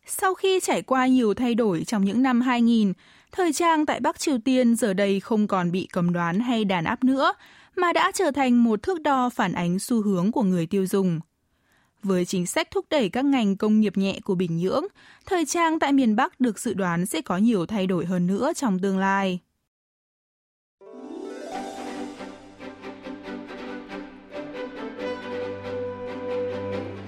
Sau 0.09 0.33
khi 0.33 0.59
trải 0.59 0.81
qua 0.81 1.07
nhiều 1.07 1.33
thay 1.33 1.55
đổi 1.55 1.83
trong 1.83 2.05
những 2.05 2.21
năm 2.21 2.41
2000, 2.41 2.93
thời 3.31 3.53
trang 3.53 3.85
tại 3.85 3.99
Bắc 3.99 4.19
Triều 4.19 4.37
Tiên 4.45 4.75
giờ 4.75 4.93
đây 4.93 5.19
không 5.19 5.47
còn 5.47 5.71
bị 5.71 5.87
cấm 5.93 6.13
đoán 6.13 6.39
hay 6.39 6.65
đàn 6.65 6.83
áp 6.83 7.03
nữa, 7.03 7.33
mà 7.75 7.93
đã 7.93 8.11
trở 8.13 8.31
thành 8.31 8.63
một 8.63 8.83
thước 8.83 9.01
đo 9.01 9.29
phản 9.29 9.53
ánh 9.53 9.79
xu 9.79 10.01
hướng 10.01 10.31
của 10.31 10.43
người 10.43 10.65
tiêu 10.65 10.85
dùng. 10.85 11.19
Với 12.03 12.25
chính 12.25 12.45
sách 12.45 12.71
thúc 12.71 12.85
đẩy 12.89 13.09
các 13.09 13.25
ngành 13.25 13.55
công 13.55 13.79
nghiệp 13.79 13.97
nhẹ 13.97 14.19
của 14.23 14.35
Bình 14.35 14.57
Nhưỡng, 14.57 14.85
thời 15.25 15.45
trang 15.45 15.79
tại 15.79 15.93
miền 15.93 16.15
Bắc 16.15 16.39
được 16.39 16.59
dự 16.59 16.73
đoán 16.73 17.05
sẽ 17.05 17.21
có 17.21 17.37
nhiều 17.37 17.65
thay 17.65 17.87
đổi 17.87 18.05
hơn 18.05 18.27
nữa 18.27 18.51
trong 18.55 18.79
tương 18.79 18.97
lai. 18.97 19.39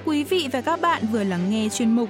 Quý 0.05 0.23
vị 0.23 0.47
và 0.51 0.61
các 0.61 0.81
bạn 0.81 1.03
vừa 1.11 1.23
lắng 1.23 1.49
nghe 1.49 1.69
chuyên 1.69 1.95
mục 1.95 2.09